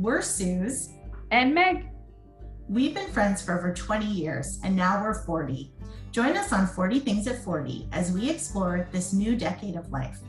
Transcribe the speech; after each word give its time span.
We're 0.00 0.22
Suze. 0.22 0.94
And 1.30 1.54
Meg. 1.54 1.90
We've 2.70 2.94
been 2.94 3.10
friends 3.10 3.42
for 3.42 3.58
over 3.58 3.74
20 3.74 4.06
years, 4.06 4.58
and 4.64 4.74
now 4.74 5.02
we're 5.02 5.12
40. 5.26 5.74
Join 6.10 6.38
us 6.38 6.54
on 6.54 6.66
40 6.66 7.00
Things 7.00 7.26
at 7.26 7.44
40 7.44 7.86
as 7.92 8.10
we 8.10 8.30
explore 8.30 8.88
this 8.92 9.12
new 9.12 9.36
decade 9.36 9.76
of 9.76 9.90
life. 9.90 10.20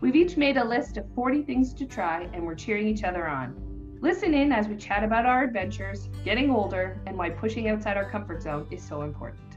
We've 0.00 0.16
each 0.16 0.36
made 0.36 0.56
a 0.56 0.64
list 0.64 0.96
of 0.96 1.06
40 1.14 1.42
things 1.42 1.72
to 1.74 1.86
try, 1.86 2.28
and 2.32 2.44
we're 2.44 2.56
cheering 2.56 2.88
each 2.88 3.04
other 3.04 3.28
on. 3.28 3.54
Listen 4.00 4.34
in 4.34 4.50
as 4.50 4.66
we 4.66 4.74
chat 4.74 5.04
about 5.04 5.26
our 5.26 5.44
adventures, 5.44 6.08
getting 6.24 6.50
older, 6.50 7.00
and 7.06 7.16
why 7.16 7.30
pushing 7.30 7.68
outside 7.68 7.96
our 7.96 8.10
comfort 8.10 8.42
zone 8.42 8.66
is 8.72 8.82
so 8.82 9.02
important. 9.02 9.47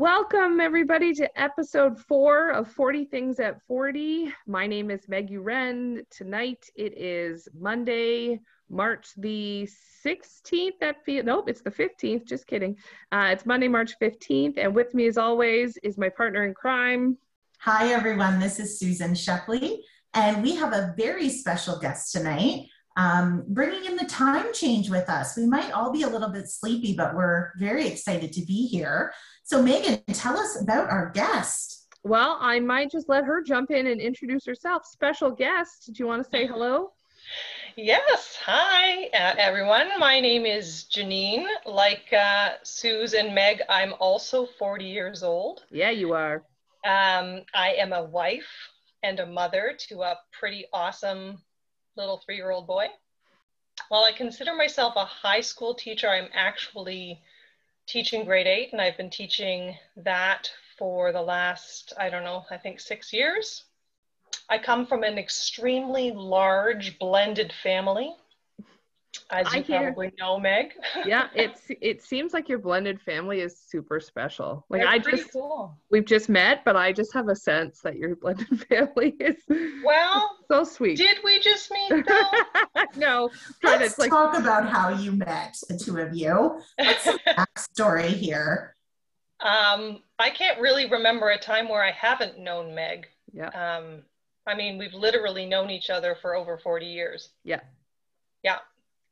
Welcome, 0.00 0.60
everybody, 0.60 1.12
to 1.12 1.28
episode 1.38 1.98
four 1.98 2.52
of 2.52 2.72
40 2.72 3.04
Things 3.04 3.38
at 3.38 3.60
40. 3.66 4.32
My 4.46 4.66
name 4.66 4.90
is 4.90 5.06
Meg 5.10 5.28
Uren. 5.28 6.08
Tonight 6.08 6.64
it 6.74 6.96
is 6.96 7.46
Monday, 7.52 8.40
March 8.70 9.08
the 9.18 9.68
16th. 10.02 10.78
That 10.80 11.04
fe- 11.04 11.20
nope, 11.20 11.50
it's 11.50 11.60
the 11.60 11.70
15th. 11.70 12.24
Just 12.24 12.46
kidding. 12.46 12.78
Uh, 13.12 13.28
it's 13.32 13.44
Monday, 13.44 13.68
March 13.68 13.92
15th. 14.00 14.56
And 14.56 14.74
with 14.74 14.94
me, 14.94 15.06
as 15.06 15.18
always, 15.18 15.76
is 15.82 15.98
my 15.98 16.08
partner 16.08 16.44
in 16.44 16.54
crime. 16.54 17.18
Hi, 17.58 17.92
everyone. 17.92 18.40
This 18.40 18.58
is 18.58 18.78
Susan 18.78 19.14
Shepley, 19.14 19.82
and 20.14 20.42
we 20.42 20.54
have 20.54 20.72
a 20.72 20.94
very 20.96 21.28
special 21.28 21.78
guest 21.78 22.10
tonight. 22.12 22.68
Um, 22.96 23.44
bringing 23.48 23.84
in 23.84 23.96
the 23.96 24.04
time 24.04 24.52
change 24.52 24.90
with 24.90 25.08
us. 25.08 25.36
We 25.36 25.46
might 25.46 25.70
all 25.72 25.92
be 25.92 26.02
a 26.02 26.08
little 26.08 26.28
bit 26.28 26.48
sleepy, 26.48 26.94
but 26.94 27.14
we're 27.14 27.52
very 27.58 27.86
excited 27.86 28.32
to 28.32 28.44
be 28.44 28.66
here. 28.66 29.12
So, 29.44 29.62
Megan, 29.62 30.02
tell 30.12 30.36
us 30.36 30.60
about 30.60 30.90
our 30.90 31.10
guest. 31.10 31.88
Well, 32.02 32.38
I 32.40 32.60
might 32.60 32.90
just 32.90 33.08
let 33.08 33.24
her 33.24 33.42
jump 33.42 33.70
in 33.70 33.86
and 33.86 34.00
introduce 34.00 34.44
herself. 34.46 34.86
Special 34.86 35.30
guest, 35.30 35.90
do 35.92 35.94
you 35.98 36.06
want 36.06 36.24
to 36.24 36.30
say 36.30 36.46
hello? 36.46 36.92
Yes. 37.76 38.36
Hi, 38.44 39.04
uh, 39.14 39.34
everyone. 39.38 39.88
My 39.98 40.18
name 40.18 40.44
is 40.44 40.86
Janine. 40.92 41.46
Like 41.66 42.12
uh, 42.12 42.52
Suze 42.62 43.14
and 43.14 43.34
Meg, 43.34 43.62
I'm 43.68 43.94
also 44.00 44.46
40 44.58 44.84
years 44.84 45.22
old. 45.22 45.64
Yeah, 45.70 45.90
you 45.90 46.12
are. 46.12 46.42
Um, 46.84 47.42
I 47.54 47.74
am 47.78 47.92
a 47.92 48.04
wife 48.04 48.50
and 49.02 49.20
a 49.20 49.26
mother 49.26 49.76
to 49.88 50.02
a 50.02 50.18
pretty 50.38 50.66
awesome 50.72 51.38
little 51.96 52.18
three 52.18 52.36
year 52.36 52.50
old 52.50 52.66
boy. 52.66 52.86
While 53.88 54.04
I 54.04 54.12
consider 54.12 54.54
myself 54.54 54.94
a 54.96 55.04
high 55.04 55.40
school 55.40 55.74
teacher, 55.74 56.08
I'm 56.08 56.28
actually 56.32 57.20
teaching 57.86 58.24
grade 58.24 58.46
eight, 58.46 58.72
and 58.72 58.80
I've 58.80 58.96
been 58.96 59.10
teaching 59.10 59.76
that 59.96 60.50
for 60.78 61.12
the 61.12 61.22
last, 61.22 61.92
I 61.98 62.08
don't 62.08 62.24
know, 62.24 62.44
I 62.50 62.56
think 62.56 62.80
six 62.80 63.12
years. 63.12 63.64
I 64.48 64.58
come 64.58 64.86
from 64.86 65.02
an 65.02 65.18
extremely 65.18 66.10
large 66.10 66.98
blended 66.98 67.52
family, 67.52 68.14
as 69.30 69.52
you 69.54 69.64
probably 69.64 70.12
know, 70.18 70.38
Meg. 70.38 70.72
yeah, 71.06 71.28
it's 71.34 71.62
it 71.80 72.02
seems 72.02 72.32
like 72.32 72.48
your 72.48 72.58
blended 72.58 73.00
family 73.00 73.40
is 73.40 73.58
super 73.58 74.00
special. 74.00 74.64
Like 74.68 74.82
They're 74.82 74.88
I 74.90 74.98
just 74.98 75.32
cool. 75.32 75.76
we've 75.90 76.04
just 76.04 76.28
met, 76.28 76.64
but 76.64 76.76
I 76.76 76.92
just 76.92 77.12
have 77.14 77.28
a 77.28 77.36
sense 77.36 77.80
that 77.82 77.96
your 77.96 78.16
blended 78.16 78.64
family 78.68 79.14
is 79.20 79.36
Well, 79.84 80.30
so 80.48 80.64
sweet. 80.64 80.96
did 80.96 81.18
we 81.24 81.40
just 81.40 81.70
meet 81.70 82.06
though? 82.08 82.82
no, 82.96 83.30
trying 83.60 83.80
Let's 83.80 83.94
to 83.96 84.00
like 84.02 84.10
talk 84.10 84.36
about 84.38 84.68
how 84.68 84.90
you 84.90 85.12
met, 85.12 85.56
the 85.68 85.76
two 85.76 85.98
of 85.98 86.14
you. 86.14 86.60
What's 86.76 87.04
the 87.04 87.18
backstory 87.26 88.08
here? 88.08 88.74
um, 89.40 90.02
I 90.18 90.30
can't 90.30 90.60
really 90.60 90.88
remember 90.90 91.30
a 91.30 91.38
time 91.38 91.68
where 91.68 91.82
I 91.82 91.92
haven't 91.92 92.38
known 92.38 92.74
Meg. 92.74 93.06
yeah, 93.32 93.48
Um, 93.48 94.02
I 94.46 94.54
mean, 94.54 94.76
we've 94.78 94.92
literally 94.94 95.46
known 95.46 95.70
each 95.70 95.88
other 95.90 96.14
for 96.20 96.34
over 96.36 96.58
40 96.58 96.86
years. 96.86 97.30
yeah. 97.44 97.60
Yeah. 98.42 98.58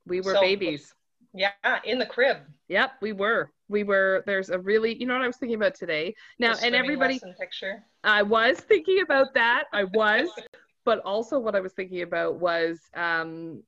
We 0.09 0.21
were 0.21 0.35
So- 0.35 0.41
babies. 0.41 0.95
Yeah, 1.35 1.53
in 1.85 1.99
the 1.99 2.07
crib. 2.07 2.39
Yep, 2.69 2.93
we 3.01 3.13
were. 3.13 3.53
We 3.69 3.85
were. 3.85 4.23
There's 4.27 4.51
a 4.51 4.59
really, 4.59 4.95
you 4.95 5.07
know 5.07 5.13
what 5.15 5.23
I 5.23 5.27
was 5.27 5.37
thinking 5.37 5.57
about 5.57 5.75
today. 5.75 6.15
Now, 6.39 6.55
and 6.63 6.75
everybody, 6.75 7.21
picture. 7.39 7.85
I 8.03 8.23
was 8.23 8.59
thinking 8.59 9.03
about 9.03 9.35
that. 9.35 9.65
I 9.73 9.85
was, 9.85 10.29
but 10.85 11.01
also 11.01 11.39
what 11.39 11.55
I 11.55 11.61
was 11.61 11.73
thinking 11.75 12.03
about 12.03 12.37
was, 12.37 12.81
um, 12.95 13.63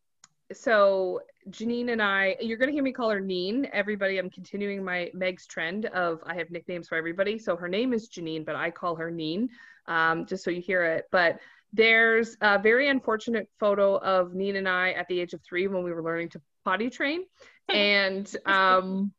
so 0.52 1.20
Janine 1.50 1.92
and 1.92 2.02
I, 2.02 2.36
you're 2.40 2.56
gonna 2.58 2.72
hear 2.72 2.82
me 2.82 2.92
call 2.92 3.10
her 3.10 3.20
Neen. 3.20 3.68
Everybody, 3.72 4.18
I'm 4.18 4.30
continuing 4.30 4.82
my 4.82 5.10
Meg's 5.14 5.46
trend 5.46 5.86
of 5.86 6.22
I 6.26 6.34
have 6.34 6.50
nicknames 6.50 6.88
for 6.88 6.96
everybody. 6.96 7.38
So 7.38 7.56
her 7.56 7.68
name 7.68 7.92
is 7.92 8.08
Janine, 8.08 8.44
but 8.44 8.56
I 8.56 8.70
call 8.70 8.96
her 8.96 9.10
Neen, 9.10 9.48
um, 9.86 10.26
just 10.26 10.44
so 10.44 10.50
you 10.50 10.60
hear 10.60 10.82
it. 10.84 11.06
But 11.12 11.38
there's 11.72 12.36
a 12.40 12.58
very 12.58 12.88
unfortunate 12.88 13.48
photo 13.58 13.96
of 13.98 14.34
Neen 14.34 14.56
and 14.56 14.68
I 14.68 14.90
at 14.92 15.06
the 15.08 15.20
age 15.20 15.32
of 15.32 15.40
three 15.42 15.68
when 15.68 15.82
we 15.82 15.92
were 15.92 16.02
learning 16.02 16.30
to 16.30 16.40
potty 16.64 16.90
train, 16.90 17.24
and 17.68 18.34
um, 18.46 19.12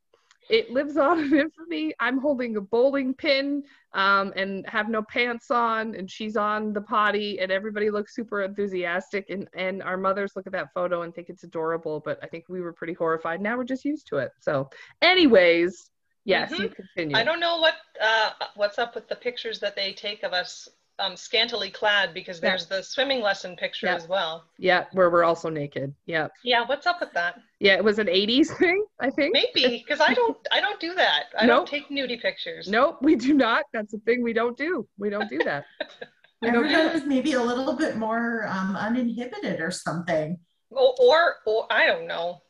it 0.49 0.69
lives 0.69 0.97
on 0.97 1.19
in 1.19 1.33
infamy. 1.33 1.93
I'm 1.99 2.19
holding 2.19 2.57
a 2.57 2.61
bowling 2.61 3.13
pin 3.13 3.63
um, 3.93 4.33
and 4.35 4.67
have 4.67 4.89
no 4.89 5.01
pants 5.01 5.49
on, 5.49 5.95
and 5.95 6.11
she's 6.11 6.35
on 6.35 6.73
the 6.73 6.81
potty, 6.81 7.39
and 7.39 7.51
everybody 7.51 7.89
looks 7.89 8.13
super 8.13 8.41
enthusiastic. 8.41 9.29
And, 9.29 9.47
and 9.53 9.81
our 9.81 9.95
mothers 9.95 10.33
look 10.35 10.47
at 10.47 10.53
that 10.53 10.73
photo 10.73 11.03
and 11.03 11.15
think 11.15 11.29
it's 11.29 11.43
adorable, 11.43 12.01
but 12.03 12.19
I 12.21 12.27
think 12.27 12.45
we 12.49 12.59
were 12.59 12.73
pretty 12.73 12.93
horrified. 12.93 13.39
Now 13.41 13.55
we're 13.57 13.63
just 13.63 13.85
used 13.85 14.07
to 14.07 14.17
it. 14.17 14.31
So, 14.41 14.69
anyways, 15.01 15.89
yes, 16.25 16.51
Mhm. 16.51 16.59
you 16.59 16.69
continue. 16.69 17.15
I 17.15 17.23
don't 17.23 17.39
know 17.39 17.59
what 17.59 17.75
uh, 18.01 18.31
what's 18.55 18.77
up 18.77 18.93
with 18.93 19.07
the 19.07 19.15
pictures 19.15 19.59
that 19.59 19.75
they 19.75 19.93
take 19.93 20.23
of 20.23 20.33
us 20.33 20.67
um, 21.01 21.17
scantily 21.17 21.69
clad 21.69 22.13
because 22.13 22.37
Yeah. 22.41 22.49
there's 22.49 22.65
the 22.67 22.81
swimming 22.83 23.21
lesson 23.21 23.55
picture 23.55 23.87
Yeah. 23.87 23.95
as 23.95 24.07
well. 24.07 24.45
Yeah, 24.57 24.85
where 24.93 25.09
we're 25.09 25.23
also 25.23 25.49
naked. 25.49 25.93
Yeah, 26.05 26.27
Yeah, 26.43 26.65
what's 26.65 26.85
up 26.87 26.99
with 27.01 27.11
that? 27.13 27.39
yeah, 27.59 27.73
it 27.75 27.83
was 27.83 27.99
an 27.99 28.07
'80s 28.07 28.55
thing, 28.57 28.85
I 28.99 29.09
think. 29.09 29.33
Maybe 29.33 29.83
because 29.87 29.99
I 30.01 30.13
don't 30.13 30.37
I 30.51 30.61
don't 30.61 30.79
do 30.79 30.93
that. 30.95 31.25
I 31.37 31.45
Nope. 31.45 31.57
don't 31.59 31.67
take 31.67 31.89
nudie 31.89 32.21
pictures. 32.21 32.67
Nope, 32.67 32.99
we 33.01 33.15
do 33.15 33.33
not. 33.33 33.65
That's 33.73 33.93
a 33.93 33.97
thing 33.99 34.21
we 34.23 34.33
don't 34.33 34.57
do. 34.57 34.87
We 34.97 35.09
don't 35.09 35.29
do 35.29 35.39
that. 35.39 35.65
We 36.43 36.49
don't 36.49 36.67
do 36.67 36.73
it. 36.75 36.93
was 36.93 37.05
maybe 37.05 37.33
a 37.33 37.41
little 37.43 37.73
bit 37.73 37.97
more 37.97 38.47
um, 38.47 38.75
uninhibited 38.75 39.61
or 39.61 39.69
something. 39.69 40.39
Or, 40.71 40.95
or 40.99 41.35
or 41.45 41.67
I 41.69 41.85
don't 41.85 42.07
know. 42.07 42.41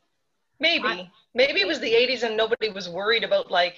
Maybe 0.61 0.87
I- 0.87 1.11
maybe 1.35 1.59
it 1.59 1.67
was 1.67 1.81
the 1.81 1.91
80s 1.91 2.23
and 2.23 2.37
nobody 2.37 2.69
was 2.69 2.87
worried 2.87 3.25
about 3.25 3.51
like 3.51 3.75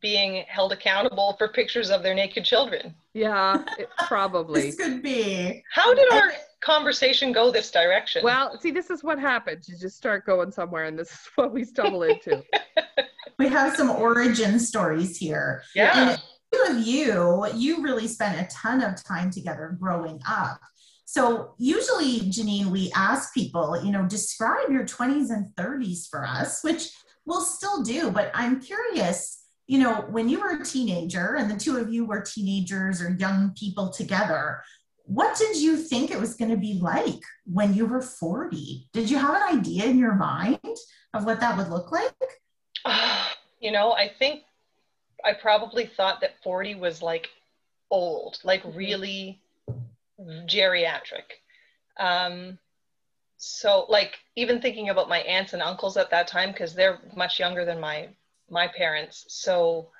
being 0.00 0.44
held 0.48 0.72
accountable 0.72 1.34
for 1.38 1.48
pictures 1.48 1.90
of 1.90 2.02
their 2.02 2.14
naked 2.14 2.44
children. 2.44 2.94
Yeah, 3.14 3.62
it, 3.78 3.88
probably. 4.06 4.62
This 4.62 4.76
could 4.76 5.02
be. 5.02 5.62
How 5.72 5.94
did 5.94 6.12
our 6.12 6.32
conversation 6.60 7.32
go 7.32 7.50
this 7.50 7.70
direction? 7.70 8.22
Well, 8.22 8.58
see, 8.60 8.70
this 8.70 8.90
is 8.90 9.02
what 9.02 9.18
happens. 9.18 9.68
You 9.68 9.76
just 9.78 9.96
start 9.96 10.26
going 10.26 10.50
somewhere, 10.50 10.84
and 10.84 10.98
this 10.98 11.10
is 11.10 11.20
what 11.36 11.52
we 11.52 11.64
stumble 11.64 12.02
into. 12.02 12.42
We 13.38 13.48
have 13.48 13.76
some 13.76 13.90
origin 13.90 14.58
stories 14.58 15.18
here. 15.18 15.62
yeah. 15.74 16.12
And 16.12 16.22
two 16.52 16.72
of 16.72 16.86
you, 16.86 17.46
you 17.54 17.82
really 17.82 18.08
spent 18.08 18.40
a 18.40 18.48
ton 18.50 18.82
of 18.82 19.04
time 19.04 19.30
together 19.30 19.76
growing 19.78 20.20
up. 20.26 20.58
So 21.04 21.54
usually, 21.58 22.20
Janine, 22.20 22.66
we 22.66 22.90
ask 22.96 23.34
people, 23.34 23.78
you 23.84 23.92
know, 23.92 24.06
describe 24.06 24.70
your 24.70 24.84
20s 24.84 25.28
and 25.30 25.54
30s 25.54 26.08
for 26.08 26.24
us, 26.24 26.64
which 26.64 26.88
we'll 27.26 27.42
still 27.42 27.82
do. 27.82 28.10
But 28.10 28.30
I'm 28.32 28.60
curious, 28.60 29.42
you 29.66 29.78
know, 29.78 30.02
when 30.10 30.28
you 30.28 30.40
were 30.40 30.60
a 30.60 30.64
teenager 30.64 31.34
and 31.34 31.50
the 31.50 31.56
two 31.56 31.76
of 31.76 31.92
you 31.92 32.04
were 32.04 32.20
teenagers 32.20 33.02
or 33.02 33.10
young 33.18 33.52
people 33.58 33.90
together, 33.90 34.62
what 35.04 35.36
did 35.36 35.56
you 35.56 35.76
think 35.76 36.10
it 36.10 36.20
was 36.20 36.34
going 36.34 36.50
to 36.50 36.56
be 36.56 36.74
like 36.80 37.20
when 37.44 37.74
you 37.74 37.86
were 37.86 38.02
40? 38.02 38.88
Did 38.92 39.10
you 39.10 39.18
have 39.18 39.34
an 39.34 39.58
idea 39.58 39.84
in 39.84 39.98
your 39.98 40.14
mind 40.14 40.76
of 41.14 41.24
what 41.24 41.40
that 41.40 41.56
would 41.56 41.68
look 41.68 41.90
like? 41.92 42.14
you 43.60 43.70
know, 43.70 43.92
I 43.92 44.10
think 44.18 44.42
I 45.24 45.32
probably 45.32 45.86
thought 45.86 46.20
that 46.20 46.42
40 46.42 46.76
was 46.76 47.02
like 47.02 47.28
old, 47.90 48.38
like 48.44 48.62
really 48.74 49.40
geriatric. 50.20 51.40
Um, 51.98 52.58
so 53.36 53.86
like 53.88 54.18
even 54.34 54.60
thinking 54.60 54.88
about 54.90 55.08
my 55.08 55.18
aunts 55.18 55.52
and 55.52 55.62
uncles 55.62 55.96
at 55.96 56.10
that 56.10 56.28
time, 56.28 56.52
because 56.52 56.74
they're 56.74 57.00
much 57.14 57.38
younger 57.38 57.64
than 57.64 57.80
my 57.80 58.08
my 58.50 58.68
parents. 58.68 59.24
So 59.28 59.90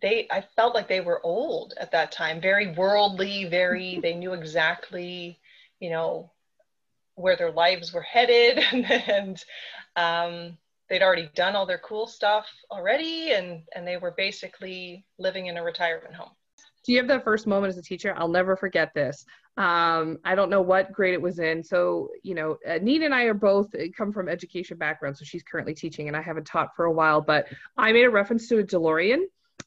they 0.00 0.26
I 0.30 0.42
felt 0.56 0.74
like 0.74 0.88
they 0.88 1.00
were 1.00 1.24
old 1.24 1.74
at 1.78 1.92
that 1.92 2.12
time, 2.12 2.40
very 2.40 2.68
worldly, 2.72 3.44
very 3.44 4.00
they 4.02 4.14
knew 4.14 4.32
exactly, 4.32 5.38
you 5.80 5.90
know, 5.90 6.30
where 7.14 7.36
their 7.36 7.52
lives 7.52 7.92
were 7.92 8.02
headed 8.02 8.58
and, 8.72 9.42
um, 9.96 10.58
they'd 10.88 11.02
already 11.02 11.28
done 11.34 11.56
all 11.56 11.66
their 11.66 11.78
cool 11.78 12.06
stuff 12.06 12.46
already 12.70 13.32
and 13.32 13.62
and 13.74 13.86
they 13.86 13.96
were 13.96 14.12
basically 14.12 15.04
living 15.18 15.46
in 15.46 15.56
a 15.56 15.62
retirement 15.62 16.14
home 16.14 16.30
Do 16.86 16.92
you 16.92 16.98
have 16.98 17.08
that 17.08 17.24
first 17.24 17.48
moment 17.48 17.72
as 17.72 17.78
a 17.78 17.82
teacher? 17.82 18.14
I'll 18.16 18.28
never 18.28 18.54
forget 18.54 18.94
this. 18.94 19.26
Um, 19.56 20.18
I 20.24 20.36
don't 20.36 20.50
know 20.50 20.60
what 20.60 20.92
grade 20.92 21.14
it 21.14 21.20
was 21.20 21.40
in. 21.40 21.64
So, 21.64 22.10
you 22.22 22.36
know, 22.36 22.58
uh, 22.68 22.78
Nina 22.80 23.06
and 23.06 23.14
I 23.14 23.24
are 23.24 23.34
both 23.34 23.74
uh, 23.74 23.86
come 23.96 24.12
from 24.12 24.28
education 24.28 24.78
backgrounds. 24.78 25.18
So 25.18 25.24
she's 25.24 25.42
currently 25.42 25.74
teaching 25.74 26.06
and 26.06 26.16
I 26.16 26.22
haven't 26.22 26.46
taught 26.46 26.76
for 26.76 26.84
a 26.84 26.92
while, 26.92 27.20
but 27.20 27.46
I 27.76 27.90
made 27.90 28.04
a 28.04 28.10
reference 28.10 28.48
to 28.50 28.58
a 28.58 28.62
DeLorean. 28.62 29.24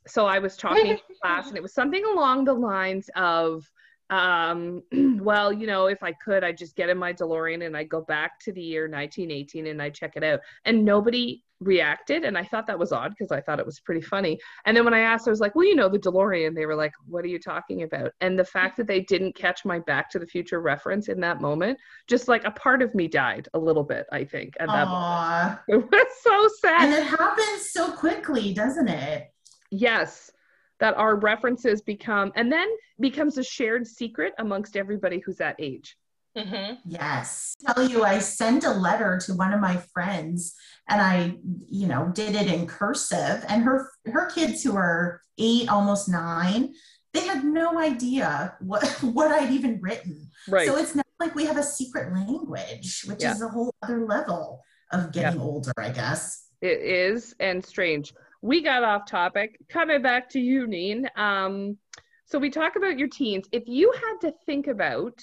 So 0.07 0.25
I 0.25 0.39
was 0.39 0.56
talking 0.56 0.95
to 1.10 1.13
class 1.21 1.50
and 1.50 1.57
it 1.57 1.62
was 1.62 1.74
something 1.74 2.06
along 2.06 2.45
the 2.45 2.54
lines 2.54 3.10
of, 3.18 3.69
um, 4.09 4.83
well, 5.21 5.51
you 5.53 5.67
know, 5.67 5.88
if 5.88 6.03
I 6.03 6.13
could, 6.13 6.44
I'd 6.44 6.57
just 6.57 6.75
get 6.75 6.89
in 6.89 6.97
my 6.97 7.13
DeLorean 7.13 7.65
and 7.65 7.75
I'd 7.75 7.89
go 7.89 8.01
back 8.01 8.39
to 8.41 8.51
the 8.51 8.61
year 8.61 8.83
1918 8.83 9.67
and 9.67 9.81
I'd 9.81 9.94
check 9.94 10.13
it 10.15 10.23
out. 10.23 10.39
And 10.65 10.83
nobody 10.83 11.44
reacted. 11.61 12.23
And 12.23 12.38
I 12.38 12.44
thought 12.44 12.67
that 12.67 12.79
was 12.79 12.91
odd 12.91 13.11
because 13.11 13.31
I 13.31 13.41
thought 13.41 13.59
it 13.59 13.65
was 13.65 13.79
pretty 13.79 14.01
funny. 14.01 14.39
And 14.65 14.75
then 14.75 14.85
when 14.85 14.94
I 14.94 15.00
asked, 15.00 15.27
I 15.27 15.31
was 15.31 15.41
like, 15.41 15.56
well, 15.56 15.65
you 15.65 15.75
know, 15.75 15.89
the 15.89 16.00
DeLorean, 16.00 16.56
they 16.56 16.65
were 16.65 16.75
like, 16.75 16.94
what 17.06 17.25
are 17.25 17.29
you 17.29 17.39
talking 17.39 17.83
about? 17.83 18.11
And 18.21 18.39
the 18.39 18.45
fact 18.45 18.77
that 18.77 18.88
they 18.88 19.01
didn't 19.01 19.35
catch 19.35 19.65
my 19.65 19.79
Back 19.79 20.09
to 20.11 20.19
the 20.19 20.27
Future 20.27 20.61
reference 20.61 21.09
in 21.09 21.19
that 21.21 21.41
moment, 21.41 21.77
just 22.07 22.27
like 22.27 22.45
a 22.45 22.51
part 22.51 22.81
of 22.81 22.95
me 22.95 23.07
died 23.07 23.47
a 23.53 23.59
little 23.59 23.83
bit, 23.83 24.06
I 24.11 24.23
think, 24.23 24.53
at 24.59 24.67
that 24.67 24.88
Aww. 24.88 24.91
moment. 24.91 25.59
It 25.67 25.91
was 25.91 26.07
so 26.21 26.47
sad. 26.61 26.83
And 26.83 26.94
it 26.94 27.03
happens 27.03 27.69
so 27.71 27.91
quickly, 27.91 28.53
doesn't 28.53 28.88
it? 28.88 29.31
Yes, 29.71 30.31
that 30.80 30.96
our 30.96 31.16
references 31.16 31.81
become, 31.81 32.31
and 32.36 32.52
then 32.52 32.68
becomes 33.00 33.38
a 33.38 33.44
shared 33.44 33.86
secret 33.88 34.34
amongst 34.40 34.76
everybody 34.78 35.20
who's 35.20 35.38
that 35.38 35.56
age. 35.60 35.98
hmm 36.38 36.74
Yes. 36.86 37.56
Tell 37.66 37.88
you, 37.88 38.04
I 38.04 38.20
sent 38.20 38.64
a 38.64 38.72
letter 38.72 39.20
to 39.26 39.34
one 39.34 39.54
of 39.54 39.60
my 39.60 39.78
friends 39.94 40.56
and 40.88 41.02
I, 41.02 41.36
you 41.70 41.88
know, 41.88 42.12
did 42.14 42.36
it 42.36 42.48
in 42.48 42.66
cursive. 42.68 43.44
And 43.50 43.64
her 43.64 43.90
her 44.06 44.30
kids 44.31 44.64
who 44.64 44.76
are 44.76 45.22
eight, 45.38 45.70
almost 45.70 46.08
nine, 46.08 46.74
they 47.14 47.22
had 47.26 47.44
no 47.44 47.80
idea 47.80 48.56
what 48.62 48.84
what 49.02 49.31
I'd 49.31 49.52
even 49.52 49.80
written. 49.81 50.30
Right. 50.48 50.68
So 50.68 50.78
it's 50.78 50.96
not 50.96 51.06
like 51.20 51.36
we 51.36 51.46
have 51.46 51.58
a 51.58 51.64
secret 51.64 52.14
language, 52.14 53.04
which 53.08 53.22
Yeah. 53.22 53.34
is 53.34 53.42
a 53.42 53.50
whole 53.50 53.74
other 53.84 54.06
level 54.06 54.62
of 54.94 55.12
getting 55.12 55.42
older, 55.42 55.74
I 55.78 55.90
guess. 55.90 56.46
it 56.62 56.80
is 56.81 57.36
and 57.40 57.64
strange. 57.66 58.14
We 58.41 58.62
got 58.62 58.83
off 58.83 59.06
topic. 59.06 59.57
Coming 59.69 60.01
back 60.01 60.30
to 60.30 60.39
you, 60.39 60.65
Neen. 60.68 61.07
Um, 61.18 61.77
so 62.25 62.39
we 62.39 62.50
talk 62.50 62.75
about 62.75 62.97
your 62.97 63.07
teens. 63.07 63.47
If 63.51 63.63
you 63.68 63.91
had 63.91 64.30
to 64.30 64.33
think 64.45 64.68
about 64.68 65.19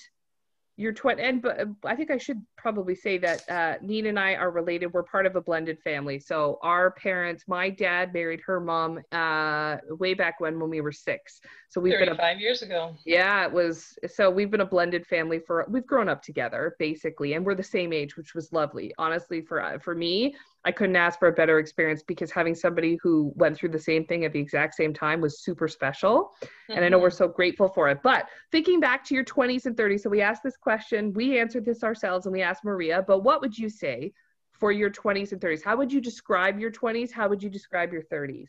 your 0.79 0.93
twenty, 0.93 1.23
and 1.23 1.41
but 1.41 1.67
I 1.85 1.97
think 1.97 2.11
I 2.11 2.19
should 2.19 2.43
probably 2.59 2.95
say 2.95 3.17
that 3.19 3.49
uh, 3.49 3.75
Neen 3.81 4.07
and 4.07 4.19
I 4.19 4.35
are 4.35 4.51
related. 4.51 4.93
We're 4.93 5.05
part 5.05 5.25
of 5.25 5.35
a 5.35 5.41
blended 5.41 5.79
family. 5.81 6.19
So 6.19 6.59
our 6.63 6.91
parents, 6.91 7.45
my 7.49 7.71
dad 7.71 8.13
married 8.13 8.43
her 8.45 8.61
mom 8.61 9.01
uh, 9.13 9.79
way 9.89 10.13
back 10.13 10.39
when 10.39 10.61
when 10.61 10.69
we 10.69 10.83
were 10.83 10.93
six. 10.93 11.41
So 11.71 11.81
we've 11.81 11.99
been 11.99 12.09
a 12.09 12.17
35 12.17 12.41
years 12.41 12.61
ago. 12.61 12.95
Yeah, 13.07 13.47
it 13.47 13.53
was. 13.53 13.99
So 14.07 14.31
we've 14.31 14.51
been 14.51 14.61
a 14.61 14.67
blended 14.67 15.07
family 15.07 15.39
for 15.39 15.65
we've 15.71 15.87
grown 15.87 16.11
up 16.11 16.23
together 16.23 16.77
basically, 16.79 17.33
and 17.33 17.47
we're 17.47 17.55
the 17.55 17.63
same 17.63 17.95
age, 17.95 18.17
which 18.19 18.35
was 18.35 18.53
lovely. 18.53 18.93
Honestly, 18.99 19.41
for 19.41 19.63
uh, 19.63 19.79
for 19.79 19.95
me, 19.95 20.35
I 20.67 20.73
couldn't 20.73 20.97
ask 20.97 21.21
for 21.21 21.29
a 21.29 21.33
better 21.33 21.61
experience 21.61 22.03
because 22.03 22.33
having 22.33 22.57
somebody 22.57 22.99
who 23.01 23.33
went 23.37 23.57
through 23.57 23.69
the 23.69 23.79
same 23.79 24.05
thing 24.05 24.25
at 24.25 24.33
the 24.33 24.41
exact 24.41 24.75
same 24.75 24.93
time 24.93 25.21
was 25.21 25.39
super 25.39 25.69
special, 25.69 26.33
and 26.69 26.85
I 26.85 26.89
know 26.89 26.99
we're 26.99 27.11
so 27.11 27.29
grateful 27.29 27.69
for 27.69 27.89
it. 27.89 28.03
But 28.03 28.29
thinking 28.51 28.81
back 28.81 29.05
to 29.05 29.15
your 29.15 29.23
20s 29.25 29.67
and 29.67 29.77
30s, 29.77 30.01
so 30.01 30.11
we 30.11 30.21
asked 30.21 30.43
this 30.43 30.57
question, 30.57 31.13
we 31.13 31.39
answered 31.39 31.65
this 31.65 31.85
ourselves, 31.85 32.27
and 32.27 32.33
we 32.33 32.43
asked 32.43 32.65
Maria. 32.65 33.05
But 33.07 33.21
what 33.21 33.41
would 33.43 33.57
you 33.57 33.69
say 33.69 34.13
for 34.51 34.73
your 34.73 34.91
20s 34.91 35.31
and 35.31 35.41
30s? 35.41 35.63
How 35.63 35.77
would 35.77 35.93
you 35.93 36.01
describe 36.01 36.59
your 36.59 36.73
20s? 36.73 37.13
How 37.13 37.29
would 37.29 37.45
you 37.45 37.49
describe 37.49 37.93
your 37.93 38.03
30s? 38.03 38.49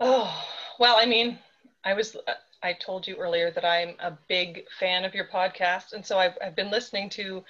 Oh, 0.00 0.44
well, 0.80 0.96
I 0.98 1.06
mean, 1.06 1.38
I 1.84 1.94
was, 1.94 2.16
uh, 2.26 2.34
I 2.64 2.72
told 2.72 3.06
you 3.06 3.14
earlier 3.16 3.52
that 3.52 3.64
I'm 3.64 3.94
a 4.00 4.18
big 4.28 4.64
fan 4.80 5.04
of 5.04 5.14
your 5.14 5.26
podcast. 5.26 5.92
And 5.92 6.04
so 6.04 6.18
I've, 6.18 6.36
I've 6.44 6.56
been 6.56 6.72
listening 6.72 7.08
to 7.10 7.44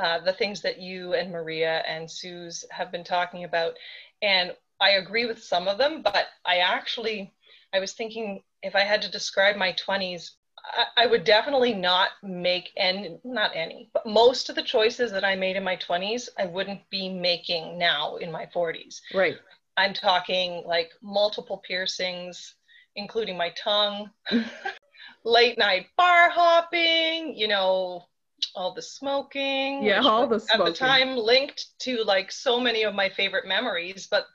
uh, 0.00 0.18
the 0.20 0.32
things 0.32 0.62
that 0.62 0.80
you 0.80 1.12
and 1.12 1.30
Maria 1.30 1.82
and 1.86 2.10
Suze 2.10 2.64
have 2.70 2.90
been 2.90 3.04
talking 3.04 3.44
about. 3.44 3.74
And 4.22 4.52
I 4.80 4.92
agree 4.92 5.26
with 5.26 5.42
some 5.42 5.68
of 5.68 5.76
them, 5.76 6.02
but 6.02 6.26
I 6.46 6.58
actually, 6.58 7.34
I 7.74 7.80
was 7.80 7.92
thinking 7.92 8.42
if 8.62 8.74
I 8.74 8.80
had 8.80 9.02
to 9.02 9.10
describe 9.10 9.56
my 9.56 9.74
20s, 9.74 10.30
I, 10.64 11.04
I 11.04 11.06
would 11.06 11.24
definitely 11.24 11.74
not 11.74 12.10
make 12.22 12.70
any, 12.78 13.18
not 13.24 13.52
any, 13.54 13.90
but 13.92 14.06
most 14.06 14.48
of 14.48 14.56
the 14.56 14.62
choices 14.62 15.12
that 15.12 15.24
I 15.24 15.36
made 15.36 15.56
in 15.56 15.64
my 15.64 15.76
20s, 15.76 16.30
I 16.38 16.46
wouldn't 16.46 16.88
be 16.88 17.10
making 17.10 17.78
now 17.78 18.16
in 18.16 18.32
my 18.32 18.46
40s. 18.46 19.00
Right. 19.14 19.36
I'm 19.76 19.92
talking 19.92 20.62
like 20.66 20.92
multiple 21.02 21.58
piercings, 21.58 22.54
including 22.96 23.36
my 23.36 23.52
tongue, 23.62 24.10
late 25.24 25.58
night 25.58 25.86
bar 25.96 26.30
hopping, 26.30 27.34
you 27.36 27.48
know, 27.48 28.06
all 28.54 28.74
the 28.74 28.82
smoking. 28.82 29.84
Yeah, 29.84 30.00
all 30.02 30.26
the 30.26 30.34
was 30.34 30.50
At 30.50 30.64
the 30.64 30.72
time, 30.72 31.16
linked 31.16 31.78
to 31.80 32.02
like 32.04 32.32
so 32.32 32.60
many 32.60 32.82
of 32.84 32.94
my 32.94 33.08
favorite 33.08 33.46
memories. 33.46 34.06
But 34.10 34.26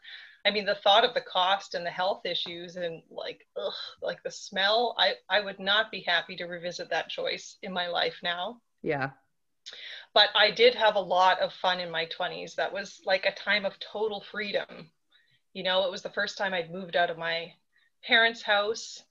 I 0.46 0.52
mean, 0.52 0.66
the 0.66 0.76
thought 0.76 1.04
of 1.06 1.14
the 1.14 1.22
cost 1.22 1.74
and 1.76 1.86
the 1.86 1.92
health 1.92 2.26
issues 2.26 2.76
and 2.78 3.02
like, 3.10 3.48
ugh, 3.58 3.74
like 4.02 4.22
the 4.24 4.32
smell, 4.32 4.96
I, 4.98 5.16
I 5.30 5.42
would 5.42 5.60
not 5.60 5.92
be 5.92 6.02
happy 6.02 6.36
to 6.38 6.46
revisit 6.46 6.90
that 6.92 7.10
choice 7.10 7.58
in 7.64 7.74
my 7.74 7.88
life 7.88 8.16
now 8.24 8.62
Yeah. 8.84 9.12
but 10.14 10.30
I 10.36 10.52
did 10.52 10.74
have 10.76 10.96
a 10.96 11.00
lot 11.00 11.40
of 11.42 11.54
fun 11.54 11.80
in 11.80 11.92
my 11.92 12.06
20s. 12.06 12.56
That 12.56 12.74
was 12.74 13.02
like 13.06 13.26
a 13.26 13.34
time 13.34 13.66
of 13.66 13.80
total 13.80 14.22
freedom. 14.32 14.92
You 15.54 15.64
know, 15.64 15.86
it 15.86 15.92
was 15.92 16.02
the 16.04 16.12
first 16.12 16.38
time 16.38 16.54
I'd 16.54 16.72
moved 16.72 16.96
out 16.96 17.10
of 17.10 17.18
my 17.18 17.54
parents' 18.04 18.44
house. 18.44 19.04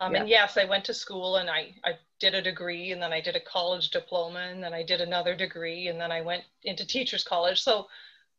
Um, 0.00 0.14
And 0.14 0.28
yes, 0.28 0.56
I 0.56 0.64
went 0.64 0.84
to 0.86 0.94
school 0.94 1.36
and 1.36 1.50
I, 1.50 1.74
I 1.84 1.92
did 2.18 2.34
a 2.34 2.42
degree 2.42 2.92
and 2.92 3.02
then 3.02 3.12
I 3.12 3.20
did 3.20 3.36
a 3.36 3.40
college 3.40 3.90
diploma 3.90 4.40
and 4.50 4.62
then 4.62 4.72
I 4.74 4.82
did 4.82 5.00
another 5.00 5.34
degree 5.36 5.88
and 5.88 6.00
then 6.00 6.10
I 6.10 6.20
went 6.22 6.44
into 6.64 6.86
teachers 6.86 7.22
college. 7.24 7.60
So 7.62 7.86